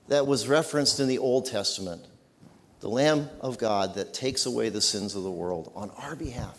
that 0.08 0.26
was 0.26 0.48
referenced 0.48 1.00
in 1.00 1.08
the 1.08 1.18
Old 1.18 1.44
Testament, 1.44 2.02
the 2.80 2.88
Lamb 2.88 3.28
of 3.42 3.58
God 3.58 3.94
that 3.96 4.14
takes 4.14 4.46
away 4.46 4.70
the 4.70 4.80
sins 4.80 5.14
of 5.16 5.22
the 5.22 5.30
world 5.30 5.70
on 5.74 5.90
our 5.90 6.16
behalf. 6.16 6.58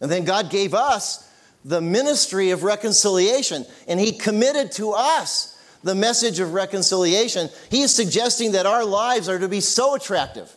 And 0.00 0.10
then 0.10 0.24
God 0.24 0.50
gave 0.50 0.74
us 0.74 1.28
the 1.64 1.80
ministry 1.80 2.50
of 2.50 2.62
reconciliation, 2.62 3.66
and 3.86 3.98
He 3.98 4.12
committed 4.12 4.72
to 4.72 4.92
us 4.92 5.58
the 5.82 5.94
message 5.94 6.40
of 6.40 6.54
reconciliation, 6.54 7.48
he 7.70 7.82
is 7.82 7.94
suggesting 7.94 8.52
that 8.52 8.66
our 8.66 8.84
lives 8.84 9.28
are 9.28 9.38
to 9.38 9.48
be 9.48 9.60
so 9.60 9.94
attractive, 9.94 10.54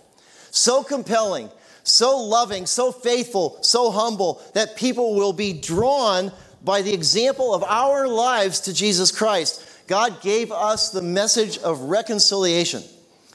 so 0.49 0.83
compelling, 0.83 1.49
so 1.83 2.17
loving, 2.17 2.65
so 2.65 2.91
faithful, 2.91 3.57
so 3.61 3.91
humble 3.91 4.41
that 4.53 4.75
people 4.75 5.15
will 5.15 5.33
be 5.33 5.53
drawn 5.53 6.31
by 6.63 6.81
the 6.81 6.93
example 6.93 7.53
of 7.53 7.63
our 7.63 8.07
lives 8.07 8.61
to 8.61 8.73
Jesus 8.73 9.11
Christ. 9.11 9.67
God 9.87 10.21
gave 10.21 10.51
us 10.51 10.91
the 10.91 11.01
message 11.01 11.57
of 11.59 11.81
reconciliation. 11.81 12.83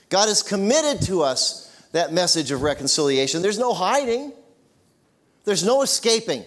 God 0.09 0.29
has 0.29 0.43
committed 0.43 1.03
to 1.07 1.23
us 1.23 1.65
that 1.93 2.13
message 2.13 2.51
of 2.51 2.63
reconciliation. 2.63 3.43
There's 3.43 3.59
no 3.59 3.75
hiding, 3.75 4.33
there's 5.47 5.65
no 5.65 5.81
escaping. 5.81 6.45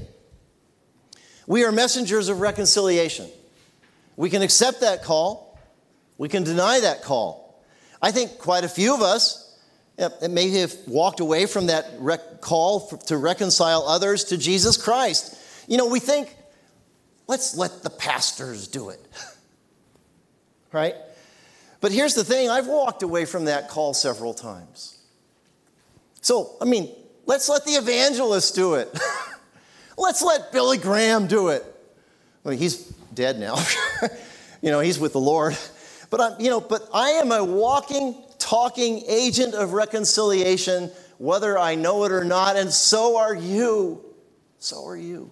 We 1.48 1.64
are 1.64 1.72
messengers 1.72 2.30
of 2.30 2.42
reconciliation. 2.42 3.28
We 4.16 4.30
can 4.30 4.44
accept 4.44 4.82
that 4.82 5.04
call, 5.04 5.58
we 6.20 6.30
can 6.30 6.44
deny 6.44 6.82
that 6.82 7.02
call. 7.02 7.64
I 8.02 8.12
think 8.12 8.38
quite 8.38 8.64
a 8.64 8.70
few 8.70 8.94
of 8.94 9.02
us 9.02 9.58
may 10.30 10.50
have 10.60 10.74
walked 10.86 11.22
away 11.22 11.46
from 11.46 11.68
that 11.68 11.86
rec- 11.98 12.42
call 12.42 12.88
to 13.08 13.18
reconcile 13.18 13.84
others 13.88 14.26
to 14.26 14.38
Jesus 14.38 14.78
Christ. 14.78 15.38
You 15.68 15.78
know, 15.78 15.88
we 15.88 16.00
think, 16.00 16.36
let's 17.28 17.56
let 17.56 17.84
the 17.84 17.90
pastors 17.90 18.68
do 18.68 18.90
it. 18.90 19.00
right? 20.72 20.96
But 21.82 21.92
here's 21.94 22.16
the 22.16 22.24
thing 22.26 22.50
I've 22.50 22.68
walked 22.68 23.04
away 23.04 23.26
from 23.26 23.46
that 23.46 23.70
call 23.70 23.94
several 23.94 24.34
times. 24.34 24.98
So, 26.22 26.58
I 26.62 26.66
mean, 26.66 26.94
let's 27.30 27.48
let 27.48 27.64
the 27.64 27.74
evangelist 27.74 28.56
do 28.56 28.74
it. 28.74 28.90
let's 29.98 30.24
let 30.24 30.52
Billy 30.52 30.80
Graham 30.80 31.28
do 31.28 31.50
it. 31.50 31.64
Well, 32.44 32.58
he's 32.58 32.78
dead 33.14 33.40
now. 33.40 33.56
you 34.64 34.72
know, 34.72 34.80
he's 34.80 35.00
with 35.00 35.14
the 35.14 35.20
Lord. 35.20 35.56
But 36.10 36.22
I'm, 36.22 36.42
you 36.42 36.50
know, 36.50 36.60
but 36.60 36.90
I 36.92 37.12
am 37.12 37.32
a 37.32 37.44
walking, 37.44 38.20
talking 38.40 39.04
agent 39.08 39.54
of 39.54 39.74
reconciliation, 39.74 40.90
whether 41.20 41.56
I 41.56 41.76
know 41.76 42.04
it 42.06 42.12
or 42.12 42.26
not, 42.26 42.56
and 42.56 42.74
so 42.74 43.18
are 43.18 43.36
you. 43.36 44.04
So 44.58 44.88
are 44.88 44.98
you. 44.98 45.30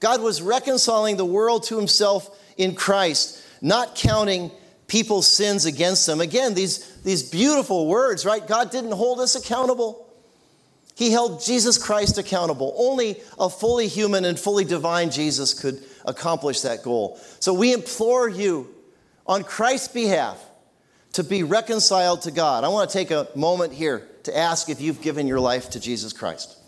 God 0.00 0.22
was 0.22 0.40
reconciling 0.40 1.18
the 1.18 1.26
world 1.26 1.64
to 1.64 1.76
himself 1.76 2.34
in 2.56 2.74
Christ, 2.74 3.44
not 3.60 3.94
counting 3.94 4.50
people's 4.86 5.26
sins 5.26 5.66
against 5.66 6.06
them. 6.06 6.22
Again, 6.22 6.54
these, 6.54 6.96
these 7.02 7.28
beautiful 7.28 7.88
words, 7.88 8.24
right? 8.24 8.46
God 8.46 8.70
didn't 8.70 8.92
hold 8.92 9.20
us 9.20 9.34
accountable. 9.34 10.07
He 10.98 11.12
held 11.12 11.40
Jesus 11.40 11.78
Christ 11.78 12.18
accountable. 12.18 12.74
Only 12.76 13.22
a 13.38 13.48
fully 13.48 13.86
human 13.86 14.24
and 14.24 14.36
fully 14.36 14.64
divine 14.64 15.12
Jesus 15.12 15.54
could 15.54 15.80
accomplish 16.04 16.62
that 16.62 16.82
goal. 16.82 17.20
So 17.38 17.54
we 17.54 17.72
implore 17.72 18.28
you 18.28 18.74
on 19.24 19.44
Christ's 19.44 19.86
behalf 19.86 20.44
to 21.12 21.22
be 21.22 21.44
reconciled 21.44 22.22
to 22.22 22.32
God. 22.32 22.64
I 22.64 22.68
want 22.68 22.90
to 22.90 22.98
take 22.98 23.12
a 23.12 23.28
moment 23.36 23.72
here 23.72 24.08
to 24.24 24.36
ask 24.36 24.68
if 24.68 24.80
you've 24.80 25.00
given 25.00 25.28
your 25.28 25.38
life 25.38 25.70
to 25.70 25.78
Jesus 25.78 26.12
Christ. 26.12 26.58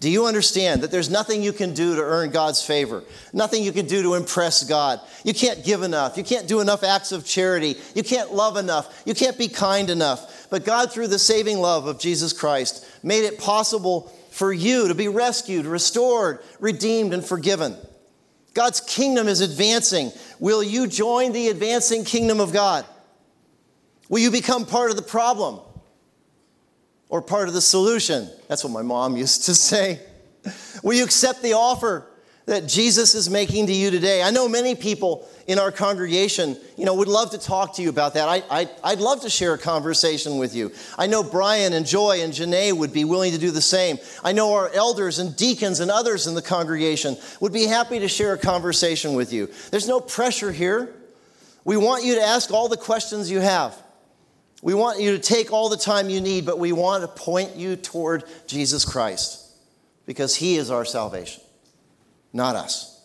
Do 0.00 0.10
you 0.10 0.26
understand 0.26 0.82
that 0.82 0.90
there's 0.90 1.10
nothing 1.10 1.42
you 1.42 1.52
can 1.52 1.72
do 1.72 1.94
to 1.94 2.02
earn 2.02 2.30
God's 2.30 2.64
favor? 2.64 3.04
Nothing 3.32 3.62
you 3.62 3.70
can 3.70 3.86
do 3.86 4.02
to 4.02 4.14
impress 4.14 4.64
God. 4.64 4.98
You 5.24 5.34
can't 5.34 5.62
give 5.62 5.82
enough. 5.82 6.16
You 6.16 6.24
can't 6.24 6.48
do 6.48 6.60
enough 6.60 6.82
acts 6.82 7.12
of 7.12 7.26
charity. 7.26 7.76
You 7.94 8.02
can't 8.02 8.32
love 8.32 8.56
enough. 8.56 9.02
You 9.04 9.14
can't 9.14 9.38
be 9.38 9.46
kind 9.46 9.88
enough. 9.88 10.29
But 10.50 10.64
God, 10.64 10.92
through 10.92 11.06
the 11.06 11.18
saving 11.18 11.58
love 11.58 11.86
of 11.86 11.98
Jesus 11.98 12.32
Christ, 12.32 12.84
made 13.02 13.24
it 13.24 13.38
possible 13.38 14.12
for 14.30 14.52
you 14.52 14.88
to 14.88 14.94
be 14.94 15.08
rescued, 15.08 15.66
restored, 15.66 16.40
redeemed, 16.58 17.14
and 17.14 17.24
forgiven. 17.24 17.76
God's 18.54 18.80
kingdom 18.80 19.28
is 19.28 19.40
advancing. 19.40 20.12
Will 20.40 20.62
you 20.62 20.86
join 20.86 21.32
the 21.32 21.48
advancing 21.48 22.04
kingdom 22.04 22.40
of 22.40 22.52
God? 22.52 22.84
Will 24.08 24.18
you 24.18 24.30
become 24.30 24.66
part 24.66 24.90
of 24.90 24.96
the 24.96 25.02
problem 25.02 25.60
or 27.08 27.22
part 27.22 27.46
of 27.46 27.54
the 27.54 27.60
solution? 27.60 28.28
That's 28.48 28.64
what 28.64 28.72
my 28.72 28.82
mom 28.82 29.16
used 29.16 29.44
to 29.44 29.54
say. 29.54 30.00
Will 30.82 30.94
you 30.94 31.04
accept 31.04 31.42
the 31.42 31.52
offer 31.52 32.09
that 32.50 32.66
Jesus 32.66 33.14
is 33.14 33.30
making 33.30 33.68
to 33.68 33.72
you 33.72 33.92
today. 33.92 34.24
I 34.24 34.32
know 34.32 34.48
many 34.48 34.74
people 34.74 35.28
in 35.46 35.60
our 35.60 35.70
congregation, 35.70 36.56
you 36.76 36.84
know, 36.84 36.96
would 36.96 37.06
love 37.06 37.30
to 37.30 37.38
talk 37.38 37.76
to 37.76 37.82
you 37.82 37.88
about 37.88 38.14
that. 38.14 38.28
I, 38.28 38.68
I, 38.82 38.90
would 38.90 39.00
love 39.00 39.20
to 39.20 39.30
share 39.30 39.54
a 39.54 39.58
conversation 39.58 40.36
with 40.36 40.52
you. 40.52 40.72
I 40.98 41.06
know 41.06 41.22
Brian 41.22 41.74
and 41.74 41.86
Joy 41.86 42.22
and 42.22 42.32
Janae 42.32 42.72
would 42.72 42.92
be 42.92 43.04
willing 43.04 43.30
to 43.30 43.38
do 43.38 43.52
the 43.52 43.60
same. 43.60 43.98
I 44.24 44.32
know 44.32 44.54
our 44.54 44.68
elders 44.70 45.20
and 45.20 45.36
deacons 45.36 45.78
and 45.78 45.92
others 45.92 46.26
in 46.26 46.34
the 46.34 46.42
congregation 46.42 47.16
would 47.38 47.52
be 47.52 47.66
happy 47.66 48.00
to 48.00 48.08
share 48.08 48.32
a 48.32 48.38
conversation 48.38 49.14
with 49.14 49.32
you. 49.32 49.48
There's 49.70 49.86
no 49.86 50.00
pressure 50.00 50.50
here. 50.50 50.92
We 51.64 51.76
want 51.76 52.04
you 52.04 52.16
to 52.16 52.22
ask 52.22 52.50
all 52.50 52.68
the 52.68 52.76
questions 52.76 53.30
you 53.30 53.38
have. 53.38 53.80
We 54.60 54.74
want 54.74 55.00
you 55.00 55.12
to 55.12 55.20
take 55.20 55.52
all 55.52 55.68
the 55.68 55.76
time 55.76 56.10
you 56.10 56.20
need, 56.20 56.46
but 56.46 56.58
we 56.58 56.72
want 56.72 57.02
to 57.02 57.08
point 57.08 57.54
you 57.54 57.76
toward 57.76 58.24
Jesus 58.48 58.84
Christ 58.84 59.40
because 60.04 60.34
He 60.34 60.56
is 60.56 60.68
our 60.72 60.84
salvation 60.84 61.44
not 62.32 62.56
us. 62.56 63.00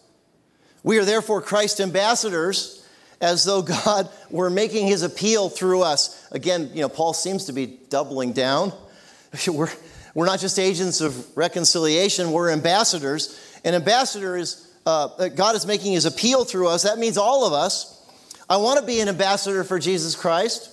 We 0.83 0.99
are 0.99 1.05
therefore 1.05 1.41
Christ's 1.41 1.79
ambassadors 1.79 2.85
as 3.21 3.43
though 3.43 3.61
God 3.83 4.09
were 4.29 4.49
making 4.49 4.87
his 4.87 5.01
appeal 5.01 5.49
through 5.49 5.81
us. 5.81 6.27
Again, 6.31 6.69
you 6.73 6.81
know, 6.81 6.89
Paul 6.89 7.13
seems 7.13 7.45
to 7.45 7.53
be 7.53 7.65
doubling 7.89 8.33
down. 8.33 8.73
We're, 9.47 9.71
we're 10.13 10.25
not 10.25 10.39
just 10.39 10.57
agents 10.57 11.01
of 11.01 11.25
reconciliation, 11.35 12.31
we're 12.31 12.49
ambassadors. 12.49 13.59
An 13.65 13.73
ambassador 13.73 14.37
is, 14.37 14.71
uh, 14.85 15.27
God 15.27 15.57
is 15.57 15.65
making 15.65 15.91
his 15.91 16.05
appeal 16.05 16.45
through 16.45 16.69
us. 16.69 16.83
That 16.83 16.99
means 16.99 17.17
all 17.17 17.45
of 17.45 17.51
us. 17.51 18.01
I 18.49 18.55
want 18.55 18.79
to 18.79 18.85
be 18.85 19.01
an 19.01 19.09
ambassador 19.09 19.65
for 19.65 19.77
Jesus 19.77 20.15
Christ. 20.15 20.69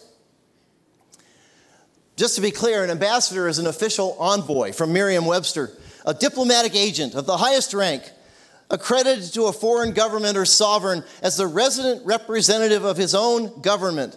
Just 2.15 2.37
to 2.37 2.41
be 2.41 2.53
clear, 2.53 2.85
an 2.85 2.91
ambassador 2.91 3.49
is 3.49 3.59
an 3.59 3.67
official 3.67 4.15
envoy 4.21 4.73
from 4.73 4.93
Merriam 4.93 5.27
Webster, 5.27 5.73
a 6.07 6.15
diplomatic 6.15 6.77
agent 6.77 7.17
of 7.17 7.27
the 7.27 7.39
highest 7.39 7.75
rank 7.75 8.05
accredited 8.73 9.33
to 9.35 9.45
a 9.45 9.53
foreign 9.53 9.93
government 9.93 10.37
or 10.37 10.47
sovereign 10.47 11.05
as 11.23 11.37
the 11.37 11.47
resident 11.47 12.05
representative 12.05 12.85
of 12.85 12.97
his 12.97 13.15
own 13.15 13.61
government 13.61 14.17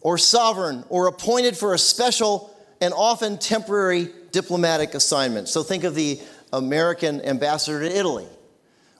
or 0.00 0.16
sovereign 0.16 0.84
or 0.88 1.08
appointed 1.08 1.56
for 1.56 1.74
a 1.74 1.78
special 1.78 2.54
and 2.80 2.94
often 2.94 3.36
temporary 3.36 4.08
diplomatic 4.30 4.94
assignment. 4.94 5.48
So 5.48 5.64
think 5.64 5.82
of 5.82 5.96
the 5.96 6.20
American 6.52 7.20
ambassador 7.22 7.80
to 7.80 7.98
Italy 7.98 8.26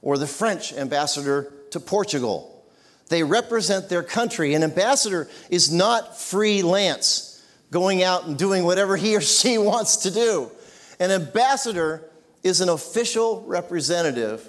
or 0.03 0.19
the 0.19 0.27
French 0.27 0.73
ambassador 0.73 1.53
to 1.71 1.79
Portugal. 1.79 2.65
They 3.09 3.23
represent 3.23 3.89
their 3.89 4.03
country. 4.03 4.55
An 4.55 4.65
ambassador 4.65 5.29
is 5.49 5.73
not 5.73 6.19
freelance, 6.21 7.43
going 7.71 8.03
out 8.03 8.27
and 8.27 8.37
doing 8.37 8.65
whatever 8.65 8.97
he 8.97 9.17
or 9.17 9.21
she 9.21 9.59
wants 9.59 9.99
to 9.99 10.11
do. 10.11 10.51
An 10.99 11.13
ambassador 11.13 12.03
is 12.43 12.61
an 12.61 12.69
official 12.69 13.43
representative 13.47 14.49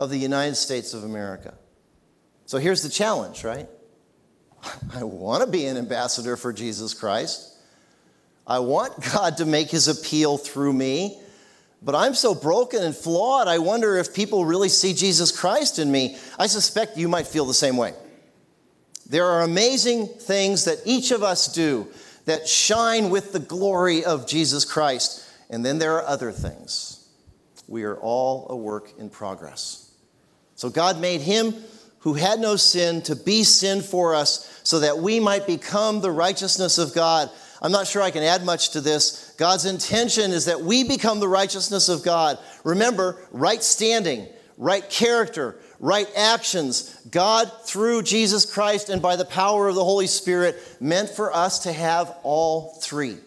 of 0.00 0.10
the 0.10 0.18
United 0.18 0.56
States 0.56 0.94
of 0.94 1.04
America. 1.04 1.54
So 2.46 2.58
here's 2.58 2.82
the 2.82 2.88
challenge, 2.88 3.44
right? 3.44 3.68
I 4.94 5.04
want 5.04 5.44
to 5.44 5.50
be 5.50 5.66
an 5.66 5.76
ambassador 5.76 6.36
for 6.36 6.52
Jesus 6.52 6.94
Christ. 6.94 7.56
I 8.46 8.58
want 8.58 8.92
God 9.12 9.38
to 9.38 9.44
make 9.44 9.70
his 9.70 9.88
appeal 9.88 10.38
through 10.38 10.72
me. 10.72 11.18
But 11.84 11.96
I'm 11.96 12.14
so 12.14 12.34
broken 12.34 12.82
and 12.82 12.94
flawed, 12.94 13.48
I 13.48 13.58
wonder 13.58 13.96
if 13.96 14.14
people 14.14 14.44
really 14.44 14.68
see 14.68 14.94
Jesus 14.94 15.36
Christ 15.36 15.80
in 15.80 15.90
me. 15.90 16.16
I 16.38 16.46
suspect 16.46 16.96
you 16.96 17.08
might 17.08 17.26
feel 17.26 17.44
the 17.44 17.54
same 17.54 17.76
way. 17.76 17.94
There 19.08 19.26
are 19.26 19.42
amazing 19.42 20.06
things 20.06 20.64
that 20.66 20.78
each 20.84 21.10
of 21.10 21.24
us 21.24 21.52
do 21.52 21.88
that 22.24 22.46
shine 22.46 23.10
with 23.10 23.32
the 23.32 23.40
glory 23.40 24.04
of 24.04 24.28
Jesus 24.28 24.64
Christ. 24.64 25.28
And 25.52 25.64
then 25.64 25.78
there 25.78 25.92
are 25.96 26.06
other 26.06 26.32
things. 26.32 27.06
We 27.68 27.84
are 27.84 27.96
all 27.96 28.48
a 28.50 28.56
work 28.56 28.98
in 28.98 29.10
progress. 29.10 29.92
So 30.56 30.70
God 30.70 31.00
made 31.00 31.20
him 31.20 31.54
who 32.00 32.14
had 32.14 32.40
no 32.40 32.56
sin 32.56 33.02
to 33.02 33.14
be 33.14 33.44
sin 33.44 33.82
for 33.82 34.14
us 34.14 34.60
so 34.64 34.80
that 34.80 34.98
we 34.98 35.20
might 35.20 35.46
become 35.46 36.00
the 36.00 36.10
righteousness 36.10 36.78
of 36.78 36.94
God. 36.94 37.30
I'm 37.60 37.70
not 37.70 37.86
sure 37.86 38.02
I 38.02 38.10
can 38.10 38.24
add 38.24 38.44
much 38.44 38.70
to 38.70 38.80
this. 38.80 39.34
God's 39.38 39.66
intention 39.66 40.32
is 40.32 40.46
that 40.46 40.62
we 40.62 40.82
become 40.84 41.20
the 41.20 41.28
righteousness 41.28 41.88
of 41.88 42.02
God. 42.02 42.38
Remember, 42.64 43.24
right 43.30 43.62
standing, 43.62 44.26
right 44.56 44.88
character, 44.88 45.60
right 45.78 46.08
actions. 46.16 46.98
God, 47.10 47.52
through 47.64 48.02
Jesus 48.02 48.50
Christ 48.50 48.88
and 48.88 49.02
by 49.02 49.16
the 49.16 49.24
power 49.24 49.68
of 49.68 49.74
the 49.74 49.84
Holy 49.84 50.06
Spirit, 50.06 50.56
meant 50.80 51.10
for 51.10 51.32
us 51.32 51.60
to 51.60 51.72
have 51.72 52.16
all 52.22 52.78
three. 52.80 53.18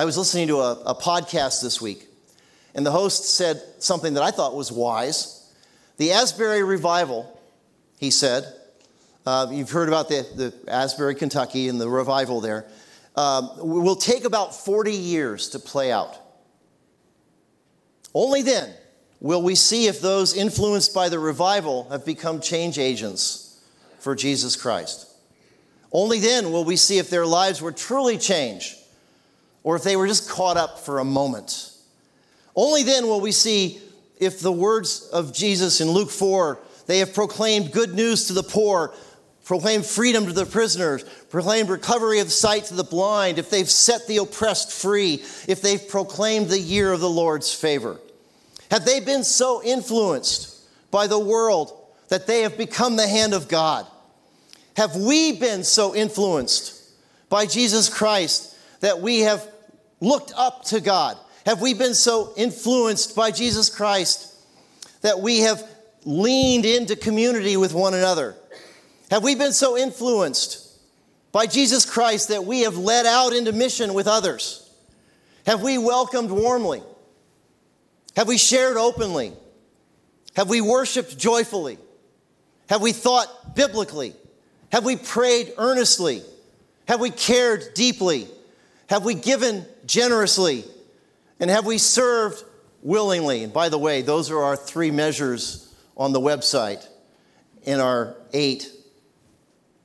I 0.00 0.06
was 0.06 0.16
listening 0.16 0.48
to 0.48 0.60
a, 0.60 0.72
a 0.86 0.94
podcast 0.94 1.60
this 1.60 1.78
week, 1.78 2.08
and 2.74 2.86
the 2.86 2.90
host 2.90 3.36
said 3.36 3.62
something 3.80 4.14
that 4.14 4.22
I 4.22 4.30
thought 4.30 4.56
was 4.56 4.72
wise. 4.72 5.52
The 5.98 6.12
Asbury 6.12 6.62
revival, 6.62 7.38
he 7.98 8.10
said, 8.10 8.50
uh, 9.26 9.48
you've 9.50 9.70
heard 9.70 9.88
about 9.88 10.08
the, 10.08 10.26
the 10.34 10.72
Asbury, 10.72 11.14
Kentucky, 11.14 11.68
and 11.68 11.78
the 11.78 11.86
revival 11.86 12.40
there 12.40 12.64
um, 13.14 13.50
will 13.58 13.94
take 13.94 14.24
about 14.24 14.54
40 14.54 14.90
years 14.90 15.50
to 15.50 15.58
play 15.58 15.92
out. 15.92 16.16
Only 18.14 18.40
then 18.40 18.72
will 19.20 19.42
we 19.42 19.54
see 19.54 19.86
if 19.86 20.00
those 20.00 20.34
influenced 20.34 20.94
by 20.94 21.10
the 21.10 21.18
revival 21.18 21.90
have 21.90 22.06
become 22.06 22.40
change 22.40 22.78
agents 22.78 23.62
for 23.98 24.14
Jesus 24.14 24.56
Christ. 24.56 25.14
Only 25.92 26.20
then 26.20 26.52
will 26.52 26.64
we 26.64 26.76
see 26.76 26.96
if 26.96 27.10
their 27.10 27.26
lives 27.26 27.60
were 27.60 27.72
truly 27.72 28.16
changed 28.16 28.78
or 29.62 29.76
if 29.76 29.82
they 29.82 29.96
were 29.96 30.06
just 30.06 30.28
caught 30.28 30.56
up 30.56 30.78
for 30.78 30.98
a 30.98 31.04
moment. 31.04 31.72
Only 32.56 32.82
then 32.82 33.06
will 33.06 33.20
we 33.20 33.32
see 33.32 33.80
if 34.18 34.40
the 34.40 34.52
words 34.52 35.08
of 35.12 35.32
Jesus 35.32 35.80
in 35.80 35.90
Luke 35.90 36.10
4 36.10 36.58
they 36.86 36.98
have 36.98 37.14
proclaimed 37.14 37.70
good 37.70 37.94
news 37.94 38.26
to 38.26 38.32
the 38.32 38.42
poor, 38.42 38.92
proclaimed 39.44 39.86
freedom 39.86 40.26
to 40.26 40.32
the 40.32 40.44
prisoners, 40.44 41.04
proclaimed 41.28 41.68
recovery 41.68 42.18
of 42.18 42.32
sight 42.32 42.64
to 42.64 42.74
the 42.74 42.82
blind, 42.82 43.38
if 43.38 43.48
they've 43.48 43.70
set 43.70 44.08
the 44.08 44.16
oppressed 44.16 44.72
free, 44.72 45.22
if 45.46 45.62
they've 45.62 45.88
proclaimed 45.88 46.48
the 46.48 46.58
year 46.58 46.92
of 46.92 47.00
the 47.00 47.08
Lord's 47.08 47.54
favor? 47.54 48.00
Have 48.72 48.84
they 48.84 48.98
been 48.98 49.22
so 49.22 49.62
influenced 49.62 50.60
by 50.90 51.06
the 51.06 51.18
world 51.18 51.72
that 52.08 52.26
they 52.26 52.42
have 52.42 52.58
become 52.58 52.96
the 52.96 53.06
hand 53.06 53.34
of 53.34 53.48
God? 53.48 53.86
Have 54.76 54.96
we 54.96 55.38
been 55.38 55.62
so 55.62 55.94
influenced 55.94 56.76
by 57.28 57.46
Jesus 57.46 57.88
Christ 57.88 58.49
that 58.80 59.00
we 59.00 59.20
have 59.20 59.46
looked 60.00 60.32
up 60.36 60.64
to 60.66 60.80
God? 60.80 61.16
Have 61.46 61.60
we 61.60 61.74
been 61.74 61.94
so 61.94 62.32
influenced 62.36 63.16
by 63.16 63.30
Jesus 63.30 63.70
Christ 63.70 64.34
that 65.02 65.20
we 65.20 65.40
have 65.40 65.62
leaned 66.04 66.66
into 66.66 66.96
community 66.96 67.56
with 67.56 67.72
one 67.72 67.94
another? 67.94 68.34
Have 69.10 69.22
we 69.22 69.34
been 69.34 69.52
so 69.52 69.76
influenced 69.76 70.68
by 71.32 71.46
Jesus 71.46 71.84
Christ 71.84 72.28
that 72.28 72.44
we 72.44 72.60
have 72.60 72.76
led 72.76 73.06
out 73.06 73.32
into 73.32 73.52
mission 73.52 73.94
with 73.94 74.06
others? 74.06 74.70
Have 75.46 75.62
we 75.62 75.78
welcomed 75.78 76.30
warmly? 76.30 76.82
Have 78.16 78.28
we 78.28 78.38
shared 78.38 78.76
openly? 78.76 79.32
Have 80.36 80.48
we 80.48 80.60
worshiped 80.60 81.18
joyfully? 81.18 81.78
Have 82.68 82.82
we 82.82 82.92
thought 82.92 83.56
biblically? 83.56 84.14
Have 84.70 84.84
we 84.84 84.96
prayed 84.96 85.52
earnestly? 85.58 86.22
Have 86.86 87.00
we 87.00 87.10
cared 87.10 87.74
deeply? 87.74 88.28
Have 88.90 89.04
we 89.04 89.14
given 89.14 89.64
generously? 89.86 90.64
And 91.38 91.48
have 91.48 91.64
we 91.64 91.78
served 91.78 92.42
willingly? 92.82 93.44
And 93.44 93.52
by 93.52 93.68
the 93.68 93.78
way, 93.78 94.02
those 94.02 94.32
are 94.32 94.42
our 94.42 94.56
three 94.56 94.90
measures 94.90 95.72
on 95.96 96.12
the 96.12 96.20
website 96.20 96.84
in 97.62 97.78
our 97.78 98.16
eight 98.32 98.68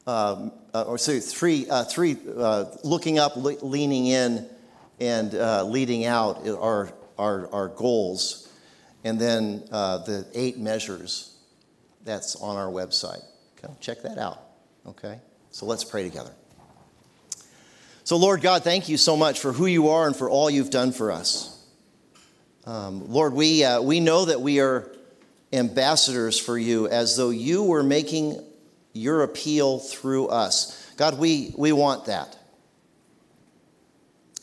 um, 0.08 0.52
uh, 0.74 0.84
or 0.84 0.98
sorry, 0.98 1.20
three, 1.20 1.70
uh, 1.70 1.84
three 1.84 2.18
uh, 2.36 2.66
looking 2.84 3.20
up, 3.20 3.36
le- 3.38 3.64
leaning 3.64 4.08
in, 4.08 4.50
and 5.00 5.34
uh, 5.36 5.64
leading 5.64 6.06
out 6.06 6.48
are 6.48 6.92
our, 7.18 7.48
our 7.54 7.68
goals. 7.70 8.52
And 9.04 9.20
then 9.20 9.68
uh, 9.72 10.00
the 10.00 10.26
eight 10.34 10.58
measures 10.58 11.36
that's 12.04 12.36
on 12.38 12.58
our 12.58 12.72
website. 12.72 13.24
Okay, 13.58 13.72
check 13.80 14.02
that 14.02 14.18
out. 14.18 14.42
Okay? 14.88 15.20
So 15.52 15.66
let's 15.66 15.84
pray 15.84 16.04
together. 16.04 16.32
So, 18.06 18.18
Lord 18.18 18.42
God, 18.42 18.64
thank 18.64 18.88
you 18.88 18.98
so 18.98 19.18
much 19.18 19.40
for 19.40 19.52
who 19.52 19.66
you 19.66 19.90
are 19.90 20.06
and 20.06 20.16
for 20.16 20.30
all 20.30 20.48
you've 20.48 20.70
done 20.70 20.92
for 20.92 21.12
us. 21.12 21.52
Um, 22.64 23.12
Lord, 23.12 23.34
we, 23.34 23.64
uh, 23.64 23.82
we 23.82 24.00
know 24.00 24.26
that 24.26 24.42
we 24.42 24.60
are 24.60 24.92
ambassadors 25.52 26.40
for 26.40 26.56
you 26.56 26.88
as 26.88 27.18
though 27.18 27.32
you 27.32 27.64
were 27.64 27.82
making 27.82 28.40
your 28.94 29.24
appeal 29.24 29.80
through 29.80 30.28
us. 30.28 30.88
God, 30.98 31.18
we, 31.18 31.56
we 31.58 31.72
want 31.72 32.06
that. 32.06 32.38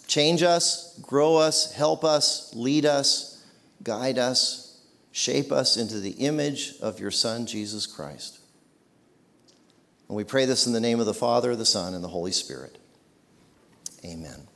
Change 0.08 0.42
us, 0.42 0.98
grow 0.98 1.36
us, 1.36 1.72
help 1.72 2.02
us, 2.02 2.52
lead 2.56 2.84
us, 2.84 3.44
guide 3.84 4.18
us, 4.18 4.84
shape 5.12 5.52
us 5.52 5.76
into 5.76 6.00
the 6.00 6.10
image 6.10 6.74
of 6.82 6.98
your 6.98 7.12
Son, 7.12 7.46
Jesus 7.46 7.86
Christ. 7.86 8.40
And 10.08 10.16
we 10.16 10.24
pray 10.24 10.46
this 10.46 10.66
in 10.66 10.72
the 10.72 10.80
name 10.80 10.98
of 10.98 11.06
the 11.06 11.14
Father, 11.14 11.54
the 11.54 11.64
Son, 11.64 11.94
and 11.94 12.02
the 12.02 12.08
Holy 12.08 12.32
Spirit. 12.32 12.78
Amen. 14.04 14.51